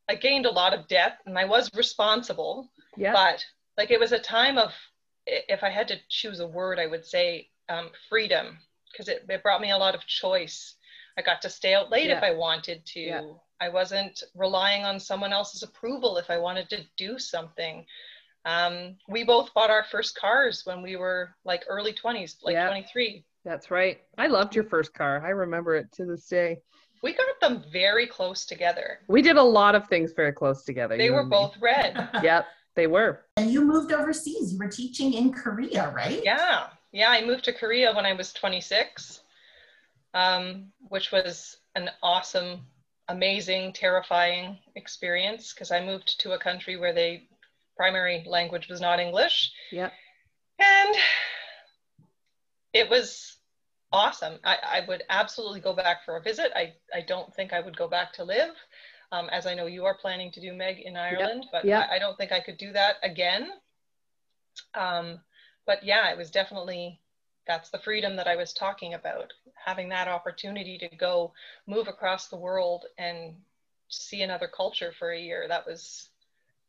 I 0.09 0.15
gained 0.15 0.45
a 0.45 0.51
lot 0.51 0.73
of 0.73 0.87
debt 0.87 1.19
and 1.25 1.37
I 1.37 1.45
was 1.45 1.69
responsible 1.75 2.69
Yeah. 2.97 3.13
but 3.13 3.45
like 3.77 3.91
it 3.91 3.99
was 3.99 4.11
a 4.11 4.19
time 4.19 4.57
of 4.57 4.73
if 5.27 5.63
i 5.63 5.69
had 5.69 5.87
to 5.87 5.97
choose 6.09 6.39
a 6.39 6.47
word 6.47 6.79
i 6.79 6.87
would 6.87 7.05
say 7.05 7.47
um, 7.69 7.89
freedom 8.09 8.57
because 8.91 9.07
it, 9.07 9.25
it 9.29 9.43
brought 9.43 9.61
me 9.61 9.71
a 9.71 9.77
lot 9.77 9.95
of 9.95 10.05
choice 10.05 10.75
i 11.17 11.21
got 11.21 11.41
to 11.41 11.49
stay 11.49 11.73
out 11.73 11.89
late 11.89 12.09
if 12.09 12.23
i 12.23 12.31
wanted 12.31 12.85
to 12.85 12.99
Yeah. 12.99 13.21
i 13.59 13.69
wasn't 13.69 14.23
relying 14.35 14.83
on 14.83 14.99
someone 14.99 15.31
else's 15.31 15.63
approval 15.63 16.17
if 16.17 16.29
i 16.29 16.37
wanted 16.37 16.69
to 16.71 16.83
do 16.97 17.17
something 17.19 17.85
um, 18.45 18.95
we 19.07 19.23
both 19.23 19.53
bought 19.53 19.69
our 19.69 19.83
first 19.91 20.15
cars 20.17 20.61
when 20.65 20.81
we 20.81 20.95
were 20.95 21.35
like 21.45 21.63
early 21.69 21.93
20s 21.93 22.37
like 22.43 22.53
Yeah. 22.53 22.67
23 22.67 23.23
That's 23.45 23.69
right. 23.71 23.99
I 24.17 24.27
loved 24.27 24.55
your 24.55 24.63
first 24.63 24.93
car. 24.93 25.23
I 25.25 25.29
remember 25.29 25.75
it 25.75 25.91
to 25.93 26.05
this 26.05 26.27
day. 26.27 26.59
we 27.03 27.13
got 27.13 27.39
them 27.41 27.63
very 27.71 28.07
close 28.07 28.45
together 28.45 28.99
We 29.07 29.21
did 29.21 29.37
a 29.37 29.43
lot 29.43 29.75
of 29.75 29.87
things 29.87 30.13
very 30.15 30.31
close 30.33 30.63
together. 30.63 30.97
they 30.97 31.09
were 31.11 31.21
and 31.21 31.29
me. 31.29 31.35
both 31.37 31.55
red 31.61 32.09
Yep, 32.23 32.45
they 32.75 32.87
were. 32.87 33.21
And 33.37 33.51
you 33.51 33.63
moved 33.63 33.91
overseas. 33.91 34.53
You 34.53 34.59
were 34.59 34.67
teaching 34.67 35.13
in 35.13 35.31
Korea, 35.33 35.91
right? 35.95 36.21
Yeah, 36.23 36.67
yeah. 36.91 37.09
I 37.09 37.23
moved 37.25 37.43
to 37.45 37.53
Korea 37.53 37.93
when 37.93 38.05
I 38.05 38.13
was 38.13 38.33
26, 38.33 39.21
um, 40.13 40.65
which 40.89 41.11
was 41.11 41.57
an 41.75 41.89
awesome, 42.03 42.61
amazing, 43.07 43.73
terrifying 43.73 44.57
experience 44.75 45.53
because 45.53 45.71
I 45.71 45.83
moved 45.83 46.19
to 46.21 46.31
a 46.33 46.39
country 46.39 46.77
where 46.77 46.93
the 46.93 47.21
primary 47.81 48.23
language 48.27 48.67
was 48.67 48.79
not 48.79 48.99
English, 48.99 49.51
Yeah. 49.71 49.89
and 50.59 50.95
it 52.73 52.87
was 52.87 53.37
awesome. 53.91 54.37
I, 54.43 54.57
I 54.63 54.85
would 54.87 55.01
absolutely 55.09 55.61
go 55.61 55.73
back 55.73 56.05
for 56.05 56.15
a 56.15 56.21
visit. 56.21 56.51
I, 56.55 56.73
I 56.93 57.01
don't 57.01 57.33
think 57.33 57.53
I 57.53 57.59
would 57.59 57.75
go 57.75 57.87
back 57.87 58.13
to 58.13 58.23
live. 58.23 58.53
Um, 59.11 59.29
as 59.29 59.47
I 59.47 59.55
know 59.55 59.65
you 59.65 59.83
are 59.85 59.97
planning 59.97 60.31
to 60.33 60.39
do 60.39 60.53
Meg 60.53 60.81
in 60.81 60.95
Ireland, 60.95 61.47
but 61.51 61.65
yep. 61.65 61.89
I, 61.89 61.95
I 61.95 61.99
don't 61.99 62.15
think 62.19 62.31
I 62.31 62.39
could 62.39 62.59
do 62.59 62.71
that 62.71 62.97
again. 63.01 63.49
Um, 64.75 65.19
but 65.65 65.83
yeah, 65.83 66.11
it 66.11 66.17
was 66.19 66.29
definitely 66.29 66.99
that's 67.47 67.71
the 67.71 67.79
freedom 67.79 68.15
that 68.15 68.27
I 68.27 68.35
was 68.35 68.53
talking 68.53 68.93
about. 68.93 69.33
Having 69.65 69.89
that 69.89 70.07
opportunity 70.07 70.77
to 70.77 70.95
go 70.97 71.33
move 71.65 71.87
across 71.87 72.27
the 72.27 72.37
world 72.37 72.85
and 72.99 73.33
see 73.89 74.21
another 74.21 74.47
culture 74.47 74.93
for 74.99 75.11
a 75.11 75.19
year. 75.19 75.47
That 75.47 75.65
was 75.65 76.09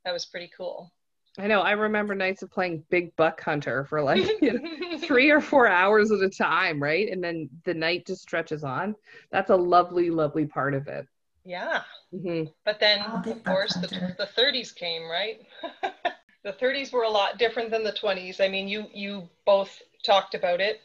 that 0.05 0.13
was 0.13 0.25
pretty 0.25 0.51
cool. 0.57 0.93
I 1.39 1.47
know. 1.47 1.61
I 1.63 1.73
remember 1.73 2.15
nights 2.15 2.43
of 2.43 2.51
playing 2.51 2.85
Big 2.91 3.15
Buck 3.17 3.41
Hunter 3.41 3.85
for 3.85 4.03
like 4.03 4.35
you 4.41 4.53
know, 4.55 4.61
three 4.97 5.31
or 5.31 5.41
four 5.41 5.67
hours 5.69 6.11
at 6.13 6.21
a 6.21 6.29
time, 6.31 6.83
right? 6.83 7.09
And 7.11 7.23
then 7.23 7.49
the 7.65 7.75
night 7.75 8.07
just 8.07 8.23
stretches 8.23 8.65
on. 8.65 8.95
That's 9.31 9.51
a 9.51 9.57
lovely, 9.57 10.11
lovely 10.11 10.47
part 10.47 10.75
of 10.75 10.89
it. 10.89 11.07
yeah. 11.45 11.83
hmm 12.13 12.45
But 12.65 12.81
then, 12.81 13.01
Oh, 13.07 13.23
of 13.31 13.45
course, 13.45 13.77
the, 13.77 13.91
the 14.19 14.27
30s 14.27 14.73
came, 14.73 15.05
right? 15.11 15.41
the 16.45 16.53
30s 16.53 16.93
were 16.93 17.05
a 17.05 17.11
lot 17.11 17.39
different 17.39 17.71
than 17.71 17.85
the 17.85 17.93
20s. 17.93 18.41
I 18.41 18.49
mean, 18.49 18.69
you 18.69 18.87
you 18.95 19.29
both 19.47 19.83
talked 20.05 20.35
about 20.35 20.61
it. 20.61 20.81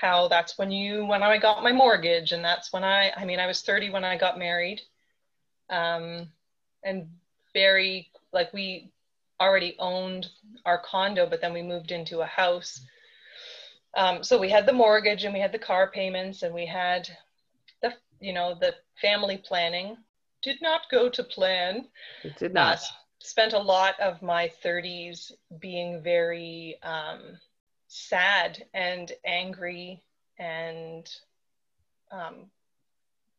How 0.00 0.28
that's 0.28 0.56
when 0.58 0.70
you 0.70 1.04
when 1.06 1.22
I 1.22 1.36
got 1.38 1.62
my 1.62 1.72
mortgage, 1.72 2.32
and 2.32 2.44
that's 2.44 2.72
when 2.72 2.84
I 2.84 3.10
I 3.16 3.24
mean 3.24 3.40
I 3.40 3.46
was 3.46 3.62
30 3.62 3.90
when 3.90 4.04
I 4.04 4.16
got 4.16 4.38
married, 4.38 4.80
um, 5.70 6.32
and 6.84 7.08
very 7.54 8.10
like 8.32 8.52
we 8.52 8.92
already 9.40 9.76
owned 9.78 10.26
our 10.64 10.78
condo, 10.78 11.26
but 11.26 11.40
then 11.40 11.52
we 11.52 11.62
moved 11.62 11.90
into 11.92 12.20
a 12.20 12.26
house. 12.26 12.80
Um, 13.96 14.22
so 14.22 14.38
we 14.38 14.50
had 14.50 14.66
the 14.66 14.72
mortgage 14.72 15.24
and 15.24 15.34
we 15.34 15.40
had 15.40 15.52
the 15.52 15.58
car 15.58 15.90
payments 15.90 16.42
and 16.42 16.54
we 16.54 16.66
had 16.66 17.08
the 17.82 17.92
you 18.20 18.32
know 18.32 18.54
the 18.54 18.74
family 19.00 19.38
planning 19.38 19.96
did 20.42 20.60
not 20.62 20.82
go 20.90 21.08
to 21.08 21.22
plan 21.24 21.86
It 22.24 22.36
did 22.36 22.54
uh, 22.56 22.72
not. 22.72 22.74
s- 22.74 22.92
spent 23.20 23.52
a 23.52 23.58
lot 23.58 23.98
of 24.00 24.22
my 24.22 24.48
30s 24.62 25.32
being 25.60 26.02
very 26.02 26.76
um, 26.82 27.38
sad 27.88 28.64
and 28.74 29.12
angry 29.24 30.02
and 30.38 31.08
um, 32.12 32.50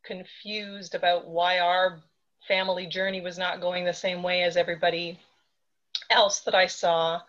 confused 0.03 0.95
about 0.95 1.27
why 1.27 1.59
our 1.59 1.99
family 2.47 2.87
journey 2.87 3.21
was 3.21 3.37
not 3.37 3.61
going 3.61 3.85
the 3.85 3.93
same 3.93 4.23
way 4.23 4.43
as 4.43 4.57
everybody 4.57 5.19
else 6.09 6.41
that 6.41 6.55
I 6.55 6.67
saw. 6.67 7.21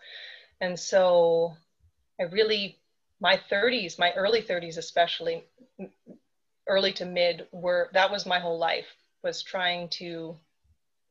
And 0.59 0.79
so 0.79 1.53
I 2.19 2.23
really, 2.23 2.77
my 3.19 3.39
30s, 3.51 3.99
my 3.99 4.11
early 4.13 4.41
30s 4.41 4.77
especially, 4.77 5.43
early 6.67 6.93
to 6.93 7.05
mid, 7.05 7.47
were 7.51 7.89
that 7.93 8.11
was 8.11 8.25
my 8.25 8.39
whole 8.39 8.57
life 8.57 8.87
was 9.23 9.43
trying 9.43 9.89
to 9.89 10.37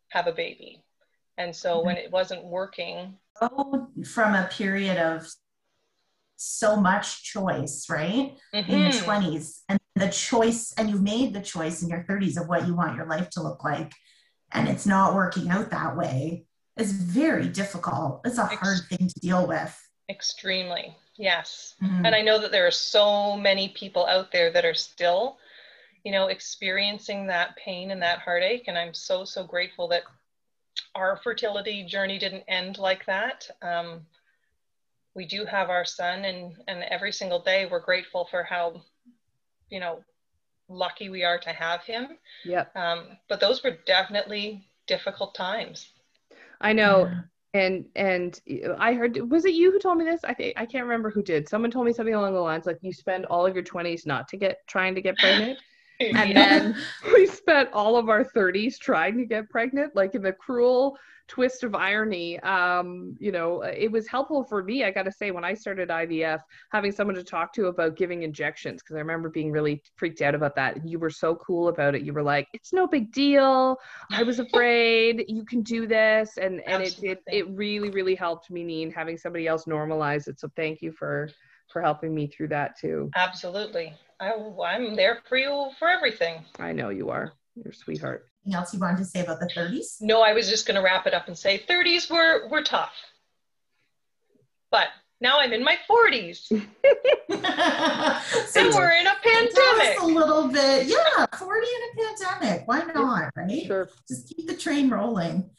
have 0.08 0.26
a 0.26 0.32
baby. 0.32 0.82
And 1.38 1.54
so 1.54 1.76
mm-hmm. 1.76 1.86
when 1.86 1.96
it 1.96 2.10
wasn't 2.10 2.44
working, 2.44 3.14
oh, 3.40 3.88
from 4.04 4.34
a 4.34 4.48
period 4.48 4.98
of 4.98 5.26
so 6.36 6.76
much 6.76 7.22
choice, 7.24 7.86
right? 7.88 8.36
Mm-hmm. 8.54 8.70
In 8.70 8.80
your 8.80 8.92
20s 8.92 9.60
and 9.68 9.78
the 9.94 10.08
choice, 10.08 10.72
and 10.76 10.88
you've 10.88 11.02
made 11.02 11.34
the 11.34 11.40
choice 11.40 11.82
in 11.82 11.88
your 11.88 12.04
30s 12.08 12.40
of 12.40 12.48
what 12.48 12.66
you 12.66 12.74
want 12.74 12.96
your 12.96 13.06
life 13.06 13.30
to 13.30 13.42
look 13.42 13.62
like, 13.62 13.92
and 14.52 14.68
it's 14.68 14.86
not 14.86 15.14
working 15.14 15.48
out 15.48 15.70
that 15.70 15.96
way 15.96 16.44
is 16.80 16.92
very 16.92 17.48
difficult. 17.48 18.20
It's 18.24 18.38
a 18.38 18.46
hard 18.46 18.80
thing 18.88 19.08
to 19.08 19.20
deal 19.20 19.46
with. 19.46 19.76
Extremely, 20.08 20.96
yes. 21.16 21.74
Mm-hmm. 21.82 22.06
And 22.06 22.14
I 22.14 22.22
know 22.22 22.40
that 22.40 22.50
there 22.50 22.66
are 22.66 22.72
so 22.72 23.36
many 23.36 23.68
people 23.68 24.06
out 24.06 24.32
there 24.32 24.50
that 24.50 24.64
are 24.64 24.74
still, 24.74 25.38
you 26.04 26.12
know, 26.12 26.28
experiencing 26.28 27.26
that 27.26 27.56
pain 27.56 27.90
and 27.90 28.02
that 28.02 28.20
heartache. 28.20 28.64
And 28.66 28.78
I'm 28.78 28.94
so, 28.94 29.24
so 29.24 29.44
grateful 29.44 29.86
that 29.88 30.02
our 30.94 31.16
fertility 31.22 31.84
journey 31.84 32.18
didn't 32.18 32.44
end 32.48 32.78
like 32.78 33.06
that. 33.06 33.48
Um, 33.62 34.00
we 35.14 35.26
do 35.26 35.44
have 35.44 35.70
our 35.70 35.84
son, 35.84 36.24
and, 36.24 36.54
and 36.68 36.84
every 36.84 37.12
single 37.12 37.40
day 37.40 37.66
we're 37.70 37.80
grateful 37.80 38.26
for 38.30 38.42
how, 38.42 38.82
you 39.68 39.80
know, 39.80 40.02
lucky 40.68 41.08
we 41.08 41.24
are 41.24 41.38
to 41.38 41.50
have 41.50 41.82
him. 41.82 42.16
Yep. 42.44 42.76
Um, 42.76 43.18
but 43.28 43.40
those 43.40 43.62
were 43.62 43.76
definitely 43.86 44.64
difficult 44.86 45.34
times. 45.34 45.88
I 46.60 46.72
know. 46.72 47.06
Yeah. 47.06 47.20
And 47.52 47.86
and 47.96 48.40
I 48.78 48.94
heard 48.94 49.28
was 49.28 49.44
it 49.44 49.54
you 49.54 49.72
who 49.72 49.80
told 49.80 49.98
me 49.98 50.04
this? 50.04 50.20
I 50.22 50.34
think 50.34 50.54
I 50.56 50.66
can't 50.66 50.84
remember 50.84 51.10
who 51.10 51.22
did. 51.22 51.48
Someone 51.48 51.72
told 51.72 51.84
me 51.84 51.92
something 51.92 52.14
along 52.14 52.34
the 52.34 52.40
lines 52.40 52.64
like 52.64 52.78
you 52.80 52.92
spend 52.92 53.26
all 53.26 53.44
of 53.44 53.54
your 53.56 53.64
20s 53.64 54.06
not 54.06 54.28
to 54.28 54.36
get 54.36 54.58
trying 54.68 54.94
to 54.94 55.00
get 55.00 55.18
pregnant. 55.18 55.58
and 56.16 56.36
then 56.36 56.76
we 57.12 57.26
spent 57.26 57.70
all 57.72 57.96
of 57.96 58.08
our 58.08 58.24
30s 58.24 58.78
trying 58.78 59.18
to 59.18 59.26
get 59.26 59.50
pregnant 59.50 59.94
like 59.94 60.14
in 60.14 60.22
the 60.22 60.32
cruel 60.32 60.96
twist 61.28 61.62
of 61.62 61.74
irony. 61.74 62.40
Um, 62.40 63.16
you 63.20 63.30
know 63.32 63.62
it 63.62 63.90
was 63.90 64.08
helpful 64.08 64.42
for 64.44 64.62
me 64.62 64.84
i 64.84 64.90
gotta 64.90 65.12
say 65.12 65.30
when 65.30 65.44
i 65.44 65.54
started 65.54 65.88
ivf 65.88 66.40
having 66.72 66.90
someone 66.90 67.14
to 67.16 67.22
talk 67.22 67.52
to 67.54 67.66
about 67.66 67.96
giving 67.96 68.22
injections 68.22 68.82
because 68.82 68.96
i 68.96 68.98
remember 68.98 69.28
being 69.28 69.52
really 69.52 69.82
freaked 69.96 70.22
out 70.22 70.34
about 70.34 70.56
that. 70.56 70.86
You 70.86 70.98
were 70.98 71.10
so 71.10 71.36
cool 71.36 71.68
about 71.68 71.94
it. 71.94 72.02
You 72.02 72.12
were 72.12 72.22
like 72.22 72.48
it's 72.52 72.72
no 72.72 72.86
big 72.86 73.12
deal. 73.12 73.76
I 74.10 74.22
was 74.22 74.38
afraid 74.46 75.24
you 75.28 75.44
can 75.44 75.62
do 75.62 75.86
this. 75.86 76.38
And 76.40 76.60
and 76.66 76.82
it, 76.82 76.98
it 77.02 77.22
it 77.26 77.48
really 77.50 77.90
really 77.90 78.14
helped 78.14 78.50
me 78.50 78.64
Neen, 78.64 78.90
having 78.90 79.16
somebody 79.16 79.46
else 79.46 79.64
normalize 79.66 80.26
it. 80.28 80.40
So 80.40 80.48
thank 80.56 80.82
you 80.82 80.92
for 80.92 81.28
for 81.68 81.82
helping 81.82 82.14
me 82.14 82.26
through 82.26 82.48
that 82.48 82.78
too. 82.78 83.10
Absolutely 83.14 83.94
I, 84.20 84.32
i'm 84.66 84.96
there 84.96 85.20
for 85.28 85.36
you 85.36 85.70
for 85.78 85.88
everything 85.88 86.44
i 86.58 86.72
know 86.72 86.90
you 86.90 87.10
are 87.10 87.32
you're 87.56 87.72
sweetheart 87.72 88.30
anything 88.44 88.58
else 88.58 88.72
you 88.74 88.80
wanted 88.80 88.98
to 88.98 89.04
say 89.04 89.20
about 89.20 89.40
the 89.40 89.46
30s? 89.46 90.00
No, 90.00 90.22
I 90.22 90.32
was 90.32 90.48
just 90.48 90.66
going 90.66 90.76
to 90.76 90.82
wrap 90.82 91.06
it 91.06 91.14
up 91.14 91.28
and 91.28 91.36
say 91.36 91.62
30s 91.68 92.10
were 92.10 92.48
were 92.48 92.62
tough. 92.62 92.94
But 94.70 94.88
now 95.20 95.40
I'm 95.40 95.52
in 95.52 95.64
my 95.64 95.76
40s. 95.88 96.46
so 96.46 96.54
and 98.60 98.74
we're 98.74 98.92
in 98.92 99.06
a 99.06 99.16
pandemic. 99.22 100.00
a 100.00 100.06
little 100.06 100.48
bit. 100.48 100.86
Yeah, 100.86 101.26
40 101.36 101.66
in 101.66 102.02
a 102.04 102.06
pandemic. 102.06 102.68
Why 102.68 102.82
not, 102.94 103.30
right? 103.36 103.66
Sure. 103.66 103.90
Just 104.08 104.28
keep 104.28 104.46
the 104.46 104.56
train 104.56 104.88
rolling. 104.88 105.50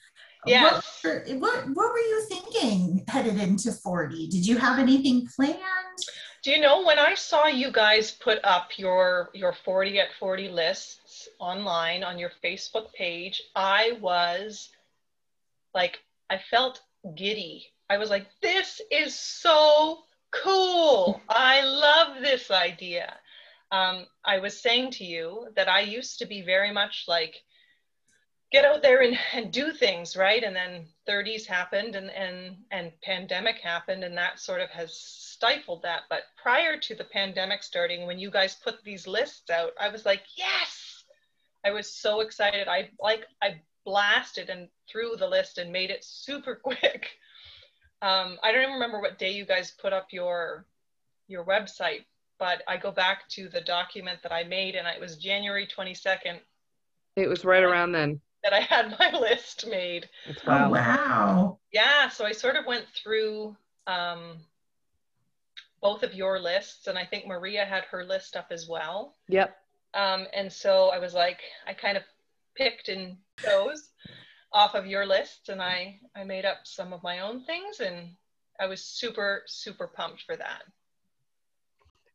Yes. 0.47 1.03
What, 1.03 1.29
what, 1.39 1.69
what 1.75 1.91
were 1.91 1.99
you 1.99 2.25
thinking 2.27 3.03
headed 3.07 3.37
into 3.37 3.71
40? 3.71 4.27
Did 4.29 4.47
you 4.47 4.57
have 4.57 4.79
anything 4.79 5.27
planned? 5.35 5.59
Do 6.43 6.49
you 6.49 6.59
know 6.59 6.83
when 6.83 6.97
I 6.97 7.13
saw 7.13 7.45
you 7.45 7.71
guys 7.71 8.11
put 8.11 8.39
up 8.43 8.71
your 8.77 9.29
your 9.33 9.53
40 9.53 9.99
at 9.99 10.07
40 10.19 10.49
lists 10.49 11.29
online 11.39 12.03
on 12.03 12.17
your 12.17 12.31
Facebook 12.43 12.91
page, 12.93 13.43
I 13.55 13.97
was 14.01 14.69
like, 15.75 15.99
I 16.31 16.39
felt 16.49 16.81
giddy. 17.15 17.67
I 17.91 17.97
was 17.97 18.09
like, 18.09 18.27
this 18.41 18.81
is 18.89 19.13
so 19.13 19.99
cool. 20.31 21.21
I 21.29 21.61
love 21.61 22.21
this 22.21 22.49
idea. 22.49 23.13
Um, 23.71 24.07
I 24.25 24.39
was 24.39 24.59
saying 24.59 24.91
to 24.91 25.05
you 25.05 25.47
that 25.55 25.69
I 25.69 25.81
used 25.81 26.19
to 26.19 26.25
be 26.25 26.41
very 26.41 26.71
much 26.71 27.05
like, 27.07 27.43
get 28.51 28.65
out 28.65 28.81
there 28.81 29.01
and, 29.01 29.17
and 29.33 29.51
do 29.51 29.71
things, 29.71 30.17
right? 30.17 30.43
And 30.43 30.55
then 30.55 30.87
30s 31.07 31.45
happened 31.45 31.95
and, 31.95 32.09
and, 32.09 32.57
and 32.71 32.91
pandemic 33.01 33.59
happened, 33.59 34.03
and 34.03 34.17
that 34.17 34.39
sort 34.39 34.61
of 34.61 34.69
has 34.71 35.30
stifled 35.41 35.81
that. 35.81 36.03
But 36.07 36.23
prior 36.41 36.77
to 36.77 36.95
the 36.95 37.03
pandemic 37.03 37.63
starting, 37.63 38.05
when 38.05 38.19
you 38.19 38.29
guys 38.29 38.55
put 38.63 38.83
these 38.83 39.07
lists 39.07 39.49
out, 39.49 39.71
I 39.79 39.89
was 39.89 40.05
like, 40.05 40.21
yes, 40.35 41.03
I 41.65 41.71
was 41.71 41.91
so 41.91 42.21
excited. 42.21 42.67
I 42.67 42.89
like 42.99 43.25
I 43.41 43.59
blasted 43.83 44.49
and 44.49 44.69
threw 44.87 45.15
the 45.17 45.27
list 45.27 45.57
and 45.57 45.71
made 45.71 45.89
it 45.89 46.03
super 46.03 46.55
quick. 46.63 47.09
Um, 48.03 48.37
I 48.43 48.51
don't 48.51 48.61
even 48.61 48.73
remember 48.73 49.01
what 49.01 49.17
day 49.17 49.31
you 49.31 49.45
guys 49.45 49.73
put 49.81 49.93
up 49.93 50.07
your 50.11 50.67
your 51.27 51.43
website, 51.43 52.05
but 52.37 52.61
I 52.67 52.77
go 52.77 52.91
back 52.91 53.27
to 53.29 53.49
the 53.49 53.61
document 53.61 54.19
that 54.21 54.31
I 54.31 54.43
made, 54.43 54.75
and 54.75 54.87
it 54.87 54.99
was 54.99 55.17
January 55.17 55.67
22nd. 55.67 56.39
It 57.15 57.27
was 57.27 57.45
right 57.45 57.63
around 57.63 57.93
then 57.93 58.21
that 58.43 58.53
I 58.53 58.59
had 58.59 58.95
my 58.99 59.11
list 59.19 59.65
made. 59.67 60.07
Wow. 60.45 60.67
Oh, 60.67 60.69
wow. 60.69 61.59
Yeah, 61.71 62.09
so 62.09 62.25
I 62.25 62.31
sort 62.31 62.55
of 62.55 62.65
went 62.65 62.85
through 62.95 63.55
um, 63.87 64.37
both 65.81 66.03
of 66.03 66.13
your 66.13 66.39
lists, 66.39 66.87
and 66.87 66.97
I 66.97 67.05
think 67.05 67.27
Maria 67.27 67.65
had 67.65 67.83
her 67.85 68.03
list 68.03 68.35
up 68.35 68.47
as 68.51 68.67
well. 68.67 69.15
Yep. 69.27 69.55
Um, 69.93 70.27
and 70.33 70.51
so 70.51 70.89
I 70.93 70.99
was 70.99 71.13
like, 71.13 71.39
I 71.67 71.73
kind 71.73 71.97
of 71.97 72.03
picked 72.55 72.89
and 72.89 73.17
chose 73.39 73.89
off 74.53 74.75
of 74.75 74.85
your 74.85 75.05
list 75.05 75.49
and 75.49 75.61
I, 75.61 75.99
I 76.15 76.23
made 76.23 76.45
up 76.45 76.59
some 76.63 76.93
of 76.93 77.03
my 77.03 77.19
own 77.19 77.43
things 77.45 77.79
and 77.79 78.09
I 78.59 78.67
was 78.67 78.83
super, 78.83 79.43
super 79.47 79.87
pumped 79.87 80.23
for 80.23 80.35
that. 80.35 80.63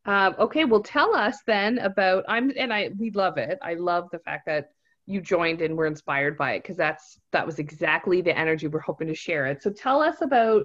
Um, 0.05 0.35
okay, 0.39 0.63
well, 0.63 0.81
tell 0.81 1.13
us 1.13 1.39
then 1.45 1.79
about 1.79 2.23
I'm 2.29 2.53
and 2.57 2.73
I 2.73 2.91
we 2.97 3.11
love 3.11 3.37
it. 3.37 3.59
I 3.61 3.73
love 3.73 4.07
the 4.11 4.19
fact 4.19 4.45
that 4.45 4.69
you 5.05 5.19
joined 5.19 5.61
and 5.61 5.75
were 5.75 5.85
inspired 5.85 6.37
by 6.37 6.53
it 6.53 6.63
because 6.63 6.77
that's 6.77 7.19
that 7.33 7.45
was 7.45 7.59
exactly 7.59 8.21
the 8.21 8.37
energy 8.37 8.67
we're 8.67 8.79
hoping 8.79 9.09
to 9.09 9.15
share 9.15 9.47
it. 9.47 9.61
So 9.61 9.69
tell 9.69 10.01
us 10.01 10.21
about 10.21 10.63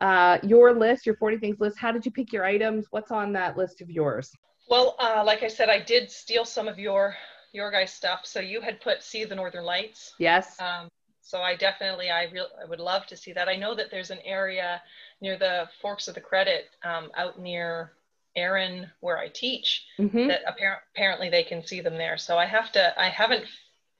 uh, 0.00 0.38
your 0.42 0.72
list, 0.72 1.06
your 1.06 1.16
40 1.16 1.38
things 1.38 1.60
list. 1.60 1.78
How 1.78 1.92
did 1.92 2.04
you 2.04 2.12
pick 2.12 2.32
your 2.32 2.44
items? 2.44 2.86
What's 2.90 3.10
on 3.10 3.32
that 3.32 3.56
list 3.56 3.80
of 3.80 3.90
yours? 3.90 4.30
Well, 4.68 4.96
uh, 4.98 5.22
like 5.24 5.42
I 5.42 5.48
said, 5.48 5.68
I 5.68 5.80
did 5.80 6.10
steal 6.10 6.44
some 6.44 6.68
of 6.68 6.78
your 6.78 7.14
your 7.52 7.70
guys' 7.70 7.92
stuff. 7.92 8.20
So 8.24 8.40
you 8.40 8.60
had 8.60 8.80
put 8.80 9.02
"See 9.02 9.24
the 9.24 9.34
Northern 9.34 9.64
Lights." 9.64 10.14
Yes. 10.18 10.60
Um, 10.60 10.88
so 11.26 11.40
I 11.40 11.56
definitely, 11.56 12.08
I 12.08 12.26
real, 12.32 12.46
I 12.62 12.66
would 12.66 12.78
love 12.78 13.04
to 13.06 13.16
see 13.16 13.32
that. 13.32 13.48
I 13.48 13.56
know 13.56 13.74
that 13.74 13.90
there's 13.90 14.12
an 14.12 14.20
area 14.24 14.80
near 15.20 15.36
the 15.36 15.68
Forks 15.82 16.06
of 16.06 16.14
the 16.14 16.20
Credit, 16.20 16.66
um, 16.84 17.10
out 17.16 17.40
near 17.40 17.92
Erin, 18.36 18.88
where 19.00 19.18
I 19.18 19.26
teach, 19.26 19.86
mm-hmm. 19.98 20.28
that 20.28 20.42
apparent, 20.46 20.82
apparently 20.94 21.28
they 21.28 21.42
can 21.42 21.66
see 21.66 21.80
them 21.80 21.98
there. 21.98 22.16
So 22.16 22.38
I 22.38 22.46
have 22.46 22.70
to, 22.72 23.00
I 23.00 23.08
haven't 23.08 23.44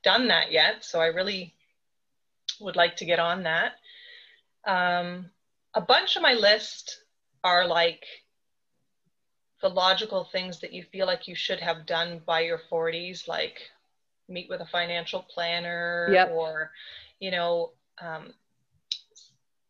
done 0.04 0.28
that 0.28 0.52
yet. 0.52 0.84
So 0.84 1.00
I 1.00 1.06
really 1.06 1.52
would 2.60 2.76
like 2.76 2.94
to 2.98 3.04
get 3.04 3.18
on 3.18 3.42
that. 3.42 3.72
Um, 4.64 5.30
a 5.76 5.80
bunch 5.80 6.16
of 6.16 6.22
my 6.22 6.32
list 6.32 7.02
are 7.44 7.66
like 7.66 8.04
the 9.60 9.68
logical 9.68 10.24
things 10.24 10.60
that 10.60 10.72
you 10.72 10.82
feel 10.90 11.06
like 11.06 11.28
you 11.28 11.34
should 11.34 11.60
have 11.60 11.86
done 11.86 12.20
by 12.26 12.40
your 12.40 12.60
40s, 12.70 13.28
like 13.28 13.60
meet 14.28 14.48
with 14.48 14.60
a 14.60 14.66
financial 14.66 15.24
planner 15.32 16.08
yep. 16.10 16.30
or, 16.32 16.72
you 17.20 17.30
know, 17.30 17.72
um, 18.02 18.32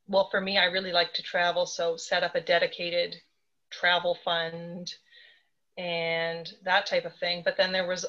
well, 0.09 0.29
for 0.31 0.41
me, 0.41 0.59
I 0.59 0.67
really 0.67 0.93
like 0.93 1.13
to 1.15 1.23
travel, 1.23 1.67
so 1.67 1.97
set 1.97 2.23
up 2.23 2.37
a 2.37 2.41
dedicated 2.41 3.17
travel 3.71 4.17
fund 4.25 4.95
and 5.77 6.53
that 6.65 6.87
type 6.87 7.05
of 7.05 7.17
thing. 7.17 7.43
But 7.45 7.57
then 7.57 7.73
there 7.73 7.87
was 7.87 8.07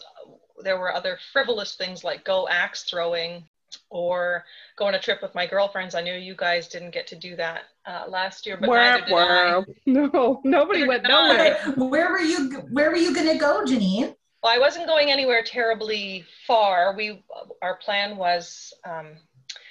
there 0.63 0.79
were 0.79 0.93
other 0.93 1.17
frivolous 1.33 1.75
things 1.75 2.03
like 2.03 2.23
go 2.23 2.47
axe 2.47 2.83
throwing 2.83 3.43
or 3.89 4.45
go 4.77 4.85
on 4.85 4.95
a 4.95 4.99
trip 4.99 5.21
with 5.21 5.33
my 5.35 5.45
girlfriends. 5.45 5.95
I 5.95 6.01
knew 6.01 6.13
you 6.13 6.35
guys 6.35 6.67
didn't 6.67 6.91
get 6.91 7.07
to 7.07 7.15
do 7.15 7.35
that 7.35 7.63
uh, 7.85 8.05
last 8.07 8.45
year, 8.45 8.57
but 8.57 8.69
where, 8.69 9.05
where? 9.09 9.65
No, 9.85 10.41
nobody 10.43 10.87
went 10.87 11.03
nowhere. 11.03 11.57
Where 11.75 12.11
were 12.11 12.21
you? 12.21 12.51
Where 12.71 12.89
were 12.89 12.97
you 12.97 13.13
going 13.13 13.31
to 13.31 13.37
go, 13.37 13.63
Janine? 13.63 14.15
Well, 14.43 14.53
I 14.53 14.59
wasn't 14.59 14.87
going 14.87 15.11
anywhere 15.11 15.43
terribly 15.43 16.25
far. 16.45 16.95
We 16.95 17.23
our 17.61 17.77
plan 17.77 18.17
was. 18.17 18.73
Um, 18.85 19.17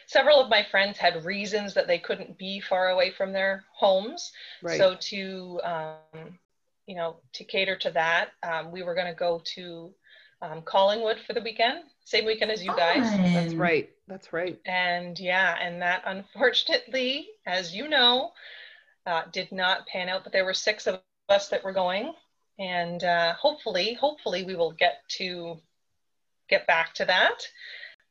several 0.07 0.41
of 0.41 0.49
my 0.49 0.65
friends 0.71 0.99
had 0.99 1.25
reasons 1.25 1.75
that 1.75 1.89
they 1.89 1.99
couldn't 1.99 2.39
be 2.39 2.61
far 2.61 2.89
away 2.89 3.11
from 3.11 3.33
their 3.33 3.65
homes. 3.75 4.33
Right. 4.63 4.79
So 4.79 4.97
to 4.99 5.61
um, 5.65 6.39
you 6.87 6.97
know 6.97 7.17
to 7.35 7.45
cater 7.45 7.77
to 7.77 7.91
that, 7.93 8.31
um, 8.43 8.71
we 8.71 8.83
were 8.83 8.95
going 8.95 9.09
to 9.09 9.15
go 9.15 9.43
to 9.55 9.93
um, 10.43 10.63
Collingwood 10.63 11.19
for 11.27 11.33
the 11.33 11.41
weekend, 11.41 11.81
same 12.07 12.25
weekend 12.25 12.53
as 12.53 12.65
you 12.65 12.71
guys. 12.77 13.03
That's 13.35 13.55
right. 13.55 13.91
That's 14.07 14.33
right. 14.33 14.59
And 14.65 15.19
yeah, 15.19 15.57
and 15.61 15.83
that 15.83 16.03
unfortunately, 16.07 17.27
as 17.47 17.75
you 17.75 17.89
know, 17.89 18.31
uh, 19.07 19.23
did 19.33 19.51
not 19.51 19.87
pan 19.89 20.09
out. 20.09 20.23
But 20.23 20.33
there 20.33 20.45
were 20.45 20.55
six 20.55 20.87
of 20.87 21.01
us 21.29 21.49
that 21.49 21.65
were 21.65 21.73
going, 21.73 22.15
and 22.61 23.03
uh, 23.03 23.35
hopefully, 23.35 23.95
hopefully, 23.95 24.45
we 24.45 24.55
will 24.55 24.71
get 24.71 24.99
to 25.19 25.59
get 26.49 26.65
back 26.69 26.95
to 26.95 27.05
that. 27.07 27.43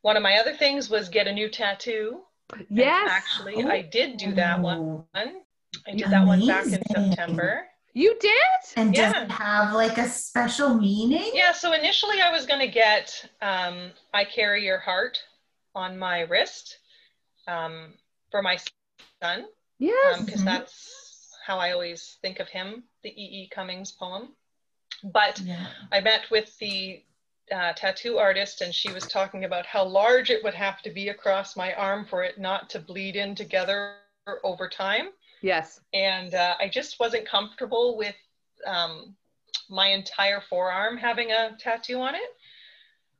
One 0.01 0.17
of 0.17 0.23
my 0.23 0.37
other 0.39 0.53
things 0.53 0.89
was 0.89 1.07
get 1.07 1.27
a 1.27 1.33
new 1.33 1.49
tattoo. 1.49 2.19
And 2.53 2.67
Yes. 2.69 3.09
actually, 3.09 3.63
Oh. 3.63 3.69
I 3.69 3.81
did 3.81 4.17
do 4.17 4.33
that 4.33 4.59
one. 4.59 5.05
I 5.15 5.91
did 5.95 6.09
that 6.09 6.27
one 6.27 6.45
back 6.45 6.65
in 6.65 6.73
Amazing. 6.75 7.11
September. 7.11 7.67
You 7.97 8.15
did? 8.19 8.31
And 8.75 8.93
does 8.93 9.13
Yeah. 9.13 9.23
it 9.23 9.31
have 9.31 9.73
like 9.73 9.97
a 9.97 10.07
special 10.09 10.73
meaning? 10.73 11.31
Yeah, 11.33 11.53
so 11.53 11.71
initially 11.71 12.19
I 12.21 12.29
was 12.29 12.45
going 12.45 12.59
to 12.59 12.67
get 12.67 13.25
um, 13.41 13.91
I 14.13 14.25
Carry 14.25 14.65
Your 14.65 14.79
Heart 14.79 15.17
on 15.73 15.97
my 15.97 16.21
wrist 16.21 16.77
um, 17.47 17.93
for 18.31 18.41
my 18.41 18.57
son, 19.21 19.47
Yes. 19.79 20.21
because 20.25 20.41
Mhm. 20.41 20.45
that's 20.45 21.37
how 21.45 21.57
I 21.57 21.71
always 21.71 22.17
think 22.21 22.39
of 22.41 22.49
him, 22.49 22.83
the 23.03 23.09
E. 23.11 23.43
E. 23.43 23.47
Cummings 23.47 23.93
poem. 23.93 24.35
But 25.03 25.39
Yeah. 25.39 25.65
I 25.93 26.01
met 26.01 26.29
with 26.29 26.57
the 26.59 27.01
uh, 27.51 27.71
tattoo 27.73 28.17
artist, 28.17 28.59
and 28.61 28.73
she 28.75 28.91
was 28.91 29.07
talking 29.07 29.45
about 29.45 29.65
how 29.67 29.83
large 29.85 30.31
it 30.31 30.43
would 30.43 30.55
have 30.55 30.81
to 30.81 30.89
be 30.89 31.09
across 31.09 31.55
my 31.55 31.73
arm 31.75 32.03
for 32.03 32.23
it 32.23 32.39
not 32.39 32.69
to 32.71 32.79
bleed 32.79 33.15
in 33.15 33.35
together 33.35 33.99
over 34.43 34.67
time. 34.67 35.11
Yes. 35.41 35.79
and 35.93 36.33
uh, 36.33 36.55
I 36.59 36.67
just 36.67 36.99
wasn't 36.99 37.27
comfortable 37.27 37.97
with 37.97 38.15
um, 38.65 39.15
my 39.69 39.87
entire 39.87 40.41
forearm 40.41 40.97
having 40.97 41.31
a 41.31 41.55
tattoo 41.59 41.99
on 41.99 42.15
it. 42.15 42.29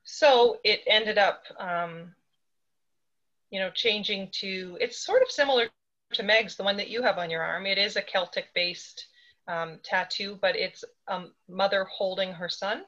So 0.03 0.59
it 0.63 0.81
ended 0.87 1.17
up, 1.17 1.43
um, 1.59 2.13
you 3.49 3.59
know, 3.59 3.71
changing 3.71 4.29
to. 4.39 4.77
It's 4.79 5.03
sort 5.03 5.21
of 5.23 5.31
similar 5.31 5.67
to 6.13 6.23
Meg's, 6.23 6.55
the 6.55 6.63
one 6.63 6.77
that 6.77 6.89
you 6.89 7.01
have 7.01 7.17
on 7.17 7.29
your 7.29 7.41
arm. 7.41 7.65
It 7.65 7.77
is 7.77 7.95
a 7.95 8.01
Celtic-based 8.01 9.07
um, 9.47 9.79
tattoo, 9.83 10.37
but 10.41 10.55
it's 10.55 10.83
a 11.07 11.23
mother 11.49 11.85
holding 11.85 12.33
her 12.33 12.49
son 12.49 12.83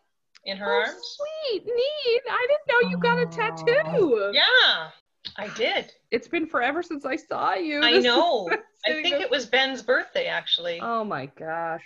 in 0.46 0.58
her 0.58 0.72
oh, 0.72 0.86
arms. 0.86 1.18
sweet. 1.18 1.66
Neat. 1.66 2.22
I 2.30 2.48
didn't 2.48 2.84
know 2.84 2.90
you 2.90 2.98
got 2.98 3.20
a 3.20 3.26
tattoo. 3.26 4.32
Yeah, 4.34 4.90
I 5.36 5.50
did. 5.56 5.94
It's 6.12 6.28
been 6.28 6.48
forever 6.48 6.82
since 6.82 7.06
I 7.06 7.16
saw 7.16 7.54
you. 7.56 7.82
I 7.82 7.94
This 7.94 8.04
know. 8.06 8.50
I 8.86 9.02
think 9.02 9.16
up- 9.16 9.22
it 9.22 9.30
was 9.32 9.46
Ben's 9.46 9.82
birthday, 9.82 10.28
actually. 10.28 10.80
Oh 10.82 11.04
my 11.04 11.26
gosh. 11.28 11.84